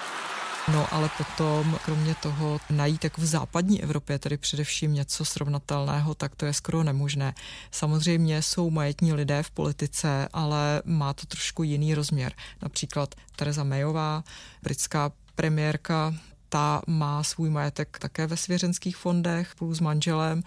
No 0.73 0.95
ale 0.95 1.11
potom, 1.17 1.79
kromě 1.85 2.15
toho, 2.15 2.61
najít 2.71 3.05
jako 3.05 3.21
v 3.21 3.25
západní 3.25 3.83
Evropě, 3.83 4.19
tedy 4.19 4.37
především 4.37 4.95
něco 4.95 5.25
srovnatelného, 5.25 6.15
tak 6.15 6.37
to 6.37 6.47
je 6.47 6.53
skoro 6.53 6.83
nemožné. 6.83 7.35
Samozřejmě 7.71 8.43
jsou 8.43 8.71
majetní 8.71 9.13
lidé 9.13 9.43
v 9.43 9.51
politice, 9.51 10.29
ale 10.33 10.83
má 10.85 11.13
to 11.13 11.27
trošku 11.27 11.63
jiný 11.63 11.95
rozměr. 11.95 12.33
Například 12.63 13.15
Teresa 13.37 13.65
Mayová, 13.65 14.25
britská 14.63 15.13
premiérka, 15.35 16.15
ta 16.49 16.83
má 16.87 17.23
svůj 17.23 17.51
majetek 17.51 17.99
také 17.99 18.27
ve 18.27 18.37
svěřenských 18.37 18.97
fondech 18.97 19.51
spolu 19.51 19.75
s 19.75 19.81
manželem, 19.81 20.43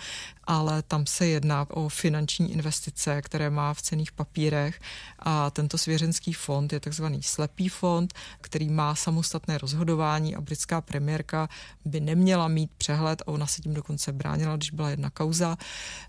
ale 0.50 0.82
tam 0.82 1.06
se 1.06 1.28
jedná 1.28 1.68
o 1.70 1.90
finanční 1.90 2.52
investice, 2.52 3.22
které 3.22 3.50
má 3.50 3.74
v 3.74 3.82
cených 3.82 4.12
papírech 4.12 4.80
a 5.20 5.50
tento 5.50 5.78
svěřenský 5.78 6.34
fond 6.34 6.74
je 6.74 6.80
takzvaný 6.80 7.24
slepý 7.24 7.70
fond, 7.70 8.14
který 8.42 8.70
má 8.70 8.96
samostatné 8.96 9.58
rozhodování 9.58 10.36
a 10.36 10.42
britská 10.42 10.82
premiérka 10.82 11.50
by 11.86 12.00
neměla 12.00 12.48
mít 12.48 12.72
přehled 12.78 13.22
a 13.22 13.28
ona 13.28 13.48
se 13.48 13.62
tím 13.62 13.74
dokonce 13.74 14.12
bránila, 14.12 14.56
když 14.56 14.72
byla 14.72 14.90
jedna 14.90 15.10
kauza, 15.10 15.58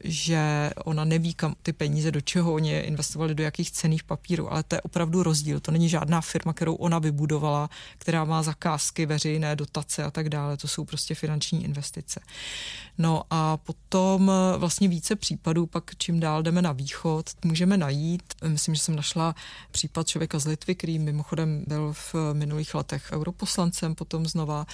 že 0.05 0.71
ona 0.85 1.05
neví, 1.05 1.35
kam 1.35 1.55
ty 1.63 1.73
peníze, 1.73 2.11
do 2.11 2.21
čeho 2.21 2.53
oni 2.53 2.79
investovali, 2.79 3.35
do 3.35 3.43
jakých 3.43 3.71
cených 3.71 4.05
papírů, 4.05 4.53
ale 4.53 4.63
to 4.63 4.75
je 4.75 4.81
opravdu 4.81 5.23
rozdíl. 5.23 5.61
To 5.61 5.73
není 5.73 5.89
žádná 5.89 6.21
firma, 6.21 6.53
kterou 6.53 6.75
ona 6.75 6.99
vybudovala, 6.99 7.71
která 7.99 8.25
má 8.25 8.43
zakázky, 8.43 9.07
veřejné 9.07 9.57
dotace 9.57 10.05
a 10.05 10.11
tak 10.11 10.29
dále. 10.29 10.57
To 10.57 10.69
jsou 10.69 10.85
prostě 10.85 11.15
finanční 11.15 11.65
investice. 11.65 12.21
No 12.99 13.23
a 13.31 13.57
potom 13.57 14.30
eh, 14.31 14.59
vlastně 14.59 14.89
více 14.89 15.17
případů, 15.17 15.67
pak 15.67 15.91
čím 15.99 16.21
dál 16.21 16.43
jdeme 16.43 16.63
na 16.63 16.73
východ, 16.73 17.31
můžeme 17.45 17.77
najít. 17.77 18.23
Myslím, 18.47 18.75
že 18.75 18.81
jsem 18.81 18.97
našla 18.97 19.35
případ 19.71 20.07
člověka 20.07 20.39
z 20.39 20.47
Litvy, 20.47 20.75
který 20.75 20.99
mimochodem 20.99 21.65
byl 21.67 21.93
v 21.93 22.15
minulých 22.33 22.75
letech 22.75 23.09
europoslancem, 23.13 23.95
potom 23.95 24.27
znova 24.27 24.67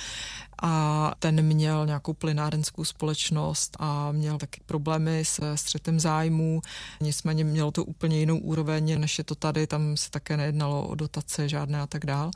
a 0.62 1.12
ten 1.18 1.42
měl 1.42 1.86
nějakou 1.86 2.12
plynárenskou 2.12 2.84
společnost 2.84 3.76
a 3.80 4.12
měl 4.12 4.38
taky 4.38 4.60
problémy 4.66 5.24
se 5.24 5.56
střetem 5.56 6.00
zájmů. 6.00 6.62
Nicméně 7.00 7.44
mělo 7.44 7.70
to 7.70 7.84
úplně 7.84 8.18
jinou 8.18 8.38
úroveň, 8.38 9.00
než 9.00 9.18
je 9.18 9.24
to 9.24 9.34
tady, 9.34 9.66
tam 9.66 9.96
se 9.96 10.10
také 10.10 10.36
nejednalo 10.36 10.88
o 10.88 10.94
dotace 10.94 11.48
žádné 11.48 11.80
a 11.80 11.86
tak 11.86 12.06
dál. 12.06 12.30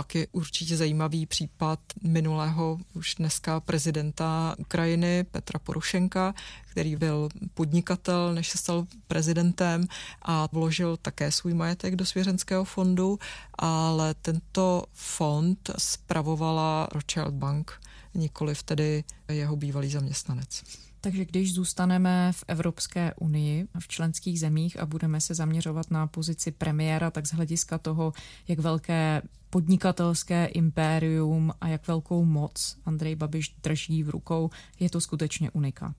Pak 0.00 0.14
je 0.14 0.26
určitě 0.32 0.76
zajímavý 0.76 1.26
případ 1.26 1.80
minulého 2.02 2.78
už 2.94 3.14
dneska 3.14 3.60
prezidenta 3.60 4.54
Ukrajiny 4.58 5.24
Petra 5.24 5.58
Porošenka, 5.58 6.34
který 6.70 6.96
byl 6.96 7.28
podnikatel, 7.54 8.34
než 8.34 8.48
se 8.48 8.58
stal 8.58 8.86
prezidentem 9.08 9.86
a 10.22 10.48
vložil 10.52 10.96
také 10.96 11.32
svůj 11.32 11.54
majetek 11.54 11.96
do 11.96 12.06
svěřenského 12.06 12.64
fondu, 12.64 13.18
ale 13.54 14.14
tento 14.14 14.84
fond 14.92 15.70
spravovala 15.78 16.88
Rothschild 16.92 17.34
Bank, 17.34 17.72
nikoli 18.14 18.54
tedy 18.64 19.04
jeho 19.28 19.56
bývalý 19.56 19.90
zaměstnanec. 19.90 20.62
Takže 21.00 21.24
když 21.24 21.54
zůstaneme 21.54 22.32
v 22.32 22.44
Evropské 22.48 23.14
unii, 23.14 23.66
v 23.78 23.88
členských 23.88 24.40
zemích 24.40 24.80
a 24.80 24.86
budeme 24.86 25.20
se 25.20 25.34
zaměřovat 25.34 25.90
na 25.90 26.06
pozici 26.06 26.50
premiéra, 26.50 27.10
tak 27.10 27.26
z 27.26 27.32
hlediska 27.32 27.78
toho, 27.78 28.12
jak 28.48 28.58
velké 28.58 29.22
podnikatelské 29.50 30.46
impérium 30.46 31.52
a 31.60 31.68
jak 31.68 31.88
velkou 31.88 32.24
moc 32.24 32.76
Andrej 32.84 33.16
Babiš 33.16 33.56
drží 33.62 34.02
v 34.02 34.10
rukou, 34.10 34.50
je 34.80 34.90
to 34.90 35.00
skutečně 35.00 35.50
unikát. 35.50 35.96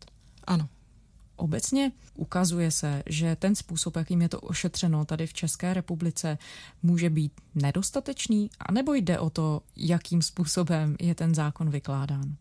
Ano. 0.48 0.70
Obecně 1.36 1.92
ukazuje 2.16 2.72
se, 2.72 3.04
že 3.06 3.36
ten 3.36 3.56
způsob, 3.56 3.96
jakým 3.96 4.22
je 4.22 4.30
to 4.30 4.40
ošetřeno 4.40 5.06
tady 5.06 5.28
v 5.28 5.34
České 5.34 5.74
republice, 5.74 6.38
může 6.84 7.10
být 7.10 7.42
nedostatečný, 7.56 8.50
anebo 8.60 8.94
jde 8.94 9.20
o 9.20 9.30
to, 9.30 9.62
jakým 9.76 10.22
způsobem 10.22 10.96
je 11.00 11.16
ten 11.16 11.36
zákon 11.36 11.70
vykládán? 11.70 12.36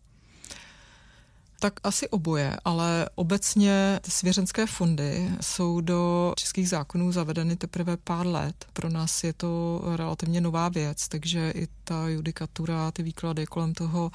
Tak 1.63 1.75
asi 1.83 2.09
oboje, 2.09 2.57
ale 2.65 3.09
obecně 3.15 4.01
svěřenské 4.09 4.67
fondy 4.67 5.31
jsou 5.41 5.81
do 5.81 6.33
českých 6.37 6.69
zákonů 6.69 7.13
zavedeny 7.13 7.57
teprve 7.57 7.97
pár 7.97 8.27
let. 8.27 8.65
Pro 8.73 8.89
nás 8.89 9.25
je 9.25 9.33
to 9.33 9.83
relativně 9.97 10.41
nová 10.41 10.69
věc, 10.69 11.09
takže 11.09 11.51
i 11.51 11.69
ta 11.91 12.09
judikatura, 12.09 12.91
ty 12.91 13.03
výklady 13.03 13.47
kolem 13.47 13.75
toho 13.75 14.11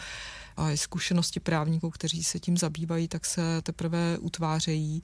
a 0.58 0.76
zkušenosti 0.76 1.40
právníků, 1.40 1.90
kteří 1.90 2.24
se 2.24 2.40
tím 2.40 2.58
zabývají, 2.58 3.08
tak 3.08 3.26
se 3.26 3.62
teprve 3.62 4.18
utvářejí 4.18 5.04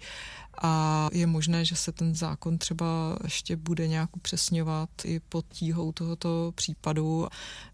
a 0.62 1.10
je 1.14 1.28
možné, 1.28 1.66
že 1.66 1.76
se 1.76 1.92
ten 1.92 2.16
zákon 2.16 2.58
třeba 2.58 3.18
ještě 3.24 3.56
bude 3.56 3.88
nějak 3.88 4.16
upřesňovat 4.16 4.90
i 5.04 5.20
pod 5.20 5.46
tíhou 5.50 5.92
tohoto 5.92 6.52
případu. 6.56 7.28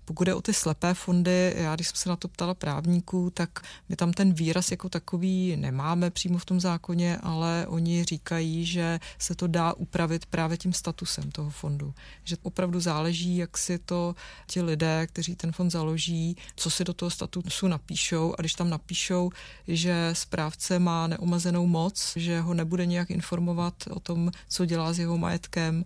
Pokud 0.06 0.28
je 0.28 0.34
o 0.34 0.42
ty 0.42 0.54
slepé 0.54 0.94
fondy, 0.94 1.54
já 1.58 1.76
když 1.76 1.88
jsem 1.88 1.96
se 1.96 2.10
na 2.10 2.16
to 2.16 2.28
ptala 2.28 2.54
právníků, 2.54 3.30
tak 3.30 3.50
my 3.90 3.96
tam 3.96 4.14
ten 4.14 4.34
výraz 4.34 4.72
jako 4.72 4.90
takový 4.90 5.58
nemáme 5.58 6.10
přímo 6.10 6.38
v 6.38 6.46
tom 6.46 6.60
zákoně, 6.60 7.18
ale 7.18 7.66
oni 7.68 8.04
říkají, 8.04 8.66
že 8.66 9.00
se 9.20 9.36
to 9.36 9.48
dá 9.48 9.74
upravit 9.74 10.26
právě 10.26 10.58
tím 10.58 10.74
statusem 10.74 11.32
toho 11.32 11.50
fondu. 11.50 11.94
Že 12.24 12.38
opravdu 12.44 12.80
záleží, 12.80 13.38
jak 13.38 13.58
si 13.58 13.80
to 13.80 14.16
ti 14.48 14.62
lidé, 14.62 14.87
kteří 15.08 15.36
ten 15.36 15.52
fond 15.52 15.69
založí, 15.69 16.38
co 16.56 16.69
si 16.69 16.84
do 16.84 16.93
toho 16.93 17.10
statusu 17.10 17.67
napíšou. 17.67 18.34
A 18.38 18.41
když 18.41 18.54
tam 18.54 18.69
napíšou, 18.69 19.30
že 19.67 20.10
správce 20.13 20.80
má 20.80 21.08
neomezenou 21.08 21.67
moc, 21.67 22.13
že 22.15 22.41
ho 22.41 22.54
nebude 22.54 22.86
nějak 22.86 23.12
informovat 23.12 23.73
o 23.89 24.00
tom, 24.00 24.32
co 24.50 24.65
dělá 24.65 24.93
s 24.93 25.00
jeho 25.00 25.17
majetkem, 25.17 25.86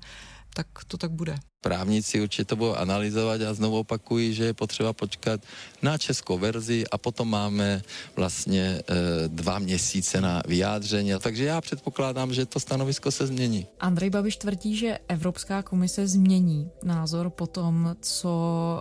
tak 0.53 0.67
to 0.87 0.97
tak 0.97 1.11
bude. 1.11 1.35
Právníci 1.63 2.21
určitě 2.21 2.45
to 2.45 2.55
budou 2.55 2.73
analyzovat 2.73 3.41
a 3.41 3.53
znovu 3.53 3.79
opakují, 3.79 4.33
že 4.33 4.43
je 4.43 4.53
potřeba 4.53 4.93
počkat 4.93 5.41
na 5.81 5.97
českou 5.97 6.37
verzi 6.37 6.83
a 6.91 6.97
potom 6.97 7.29
máme 7.29 7.81
vlastně 8.15 8.61
e, 8.61 8.83
dva 9.27 9.59
měsíce 9.59 10.21
na 10.21 10.41
vyjádření. 10.47 11.11
Takže 11.19 11.45
já 11.45 11.61
předpokládám, 11.61 12.33
že 12.33 12.45
to 12.45 12.59
stanovisko 12.59 13.11
se 13.11 13.27
změní. 13.27 13.67
Andrej 13.79 14.09
Babiš 14.09 14.37
tvrdí, 14.37 14.75
že 14.75 14.99
Evropská 15.07 15.61
komise 15.61 16.07
změní 16.07 16.69
názor 16.83 17.29
po 17.29 17.47
tom, 17.47 17.95
co 18.01 18.31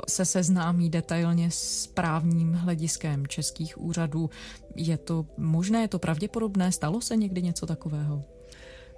se 0.08 0.24
seznámí 0.24 0.90
detailně 0.90 1.50
s 1.50 1.86
právním 1.86 2.52
hlediskem 2.52 3.26
českých 3.26 3.80
úřadů. 3.80 4.30
Je 4.76 4.96
to 4.98 5.26
možné, 5.38 5.80
je 5.80 5.88
to 5.88 5.98
pravděpodobné? 5.98 6.72
Stalo 6.72 7.00
se 7.00 7.16
někdy 7.16 7.42
něco 7.42 7.66
takového? 7.66 8.39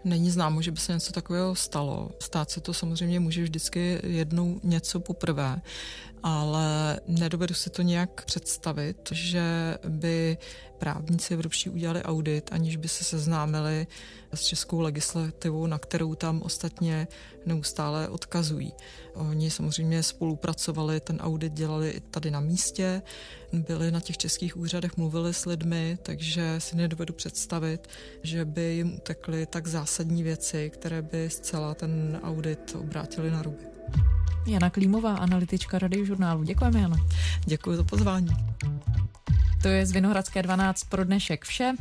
Není 0.05 0.31
známo, 0.31 0.63
že 0.63 0.71
by 0.71 0.81
se 0.81 0.93
něco 0.93 1.13
takového 1.13 1.55
stalo. 1.55 2.11
Stát 2.21 2.51
se 2.51 2.61
to 2.61 2.75
samozřejmě 2.75 3.21
může 3.21 3.43
vždycky 3.43 4.01
jednou 4.03 4.61
něco 4.63 5.01
poprvé, 5.01 5.61
ale 6.23 7.01
nedovedu 7.07 7.55
si 7.55 7.71
to 7.71 7.83
nějak 7.83 8.25
představit, 8.25 9.09
že 9.13 9.79
by 9.89 10.39
právníci 10.83 11.35
evropští 11.35 11.71
udělali 11.71 12.03
audit, 12.03 12.53
aniž 12.53 12.77
by 12.77 12.89
se 12.89 13.05
seznámili 13.05 13.87
s 14.35 14.41
českou 14.41 14.81
legislativou, 14.81 15.67
na 15.67 15.79
kterou 15.79 16.15
tam 16.15 16.43
ostatně 16.43 17.09
neustále 17.47 18.09
odkazují. 18.09 18.73
Oni 19.15 19.51
samozřejmě 19.51 20.03
spolupracovali, 20.03 21.01
ten 21.01 21.19
audit 21.21 21.53
dělali 21.53 21.91
i 21.91 22.01
tady 22.01 22.31
na 22.31 22.41
místě, 22.41 23.03
byli 23.53 23.91
na 23.91 24.01
těch 24.01 24.17
českých 24.17 24.57
úřadech, 24.57 24.97
mluvili 24.97 25.35
s 25.35 25.47
lidmi, 25.47 25.99
takže 26.03 26.55
si 26.59 26.77
nedovedu 26.77 27.15
představit, 27.15 27.89
že 28.23 28.45
by 28.45 28.63
jim 28.63 28.95
utekly 28.95 29.47
tak 29.47 29.67
zásadní 29.67 30.23
věci, 30.23 30.71
které 30.71 31.03
by 31.03 31.31
zcela 31.31 31.75
ten 31.75 32.21
audit 32.23 32.77
obrátili 32.79 33.31
na 33.31 33.43
ruby. 33.43 33.65
Jana 34.47 34.71
Klímová, 34.71 35.15
analytička 35.15 35.79
radiožurnálu. 35.79 36.43
Děkujeme, 36.43 36.81
Jano. 36.81 36.97
Děkuji 37.47 37.77
za 37.77 37.85
pozvání. 37.85 38.31
To 39.63 39.69
je 39.69 39.87
z 39.87 39.93
Vinohradské 39.93 40.43
12 40.43 40.85
pro 40.85 41.05
dnešek 41.05 41.45
vše. 41.45 41.73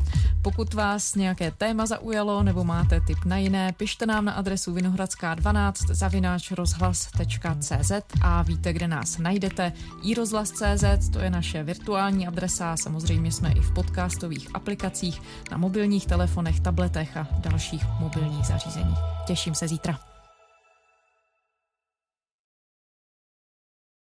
Pokud 0.41 0.73
vás 0.73 1.15
nějaké 1.15 1.51
téma 1.51 1.85
zaujalo 1.85 2.43
nebo 2.43 2.63
máte 2.63 3.01
tip 3.01 3.17
na 3.25 3.37
jiné, 3.37 3.73
pište 3.77 4.05
nám 4.05 4.25
na 4.25 4.31
adresu 4.31 4.73
vinohradská12 4.73 5.73
zavináč 5.93 6.51
rozhlas.cz 6.51 7.91
a 8.21 8.41
víte, 8.41 8.73
kde 8.73 8.87
nás 8.87 9.17
najdete. 9.17 9.73
iRozhlas.cz, 10.03 11.09
to 11.13 11.19
je 11.19 11.29
naše 11.29 11.63
virtuální 11.63 12.27
adresa, 12.27 12.77
samozřejmě 12.77 13.31
jsme 13.31 13.51
i 13.51 13.59
v 13.59 13.71
podcastových 13.71 14.47
aplikacích, 14.53 15.21
na 15.51 15.57
mobilních 15.57 16.05
telefonech, 16.05 16.59
tabletech 16.59 17.17
a 17.17 17.27
dalších 17.39 17.85
mobilních 17.99 18.45
zařízeních. 18.45 18.99
Těším 19.25 19.55
se 19.55 19.67
zítra. 19.67 20.10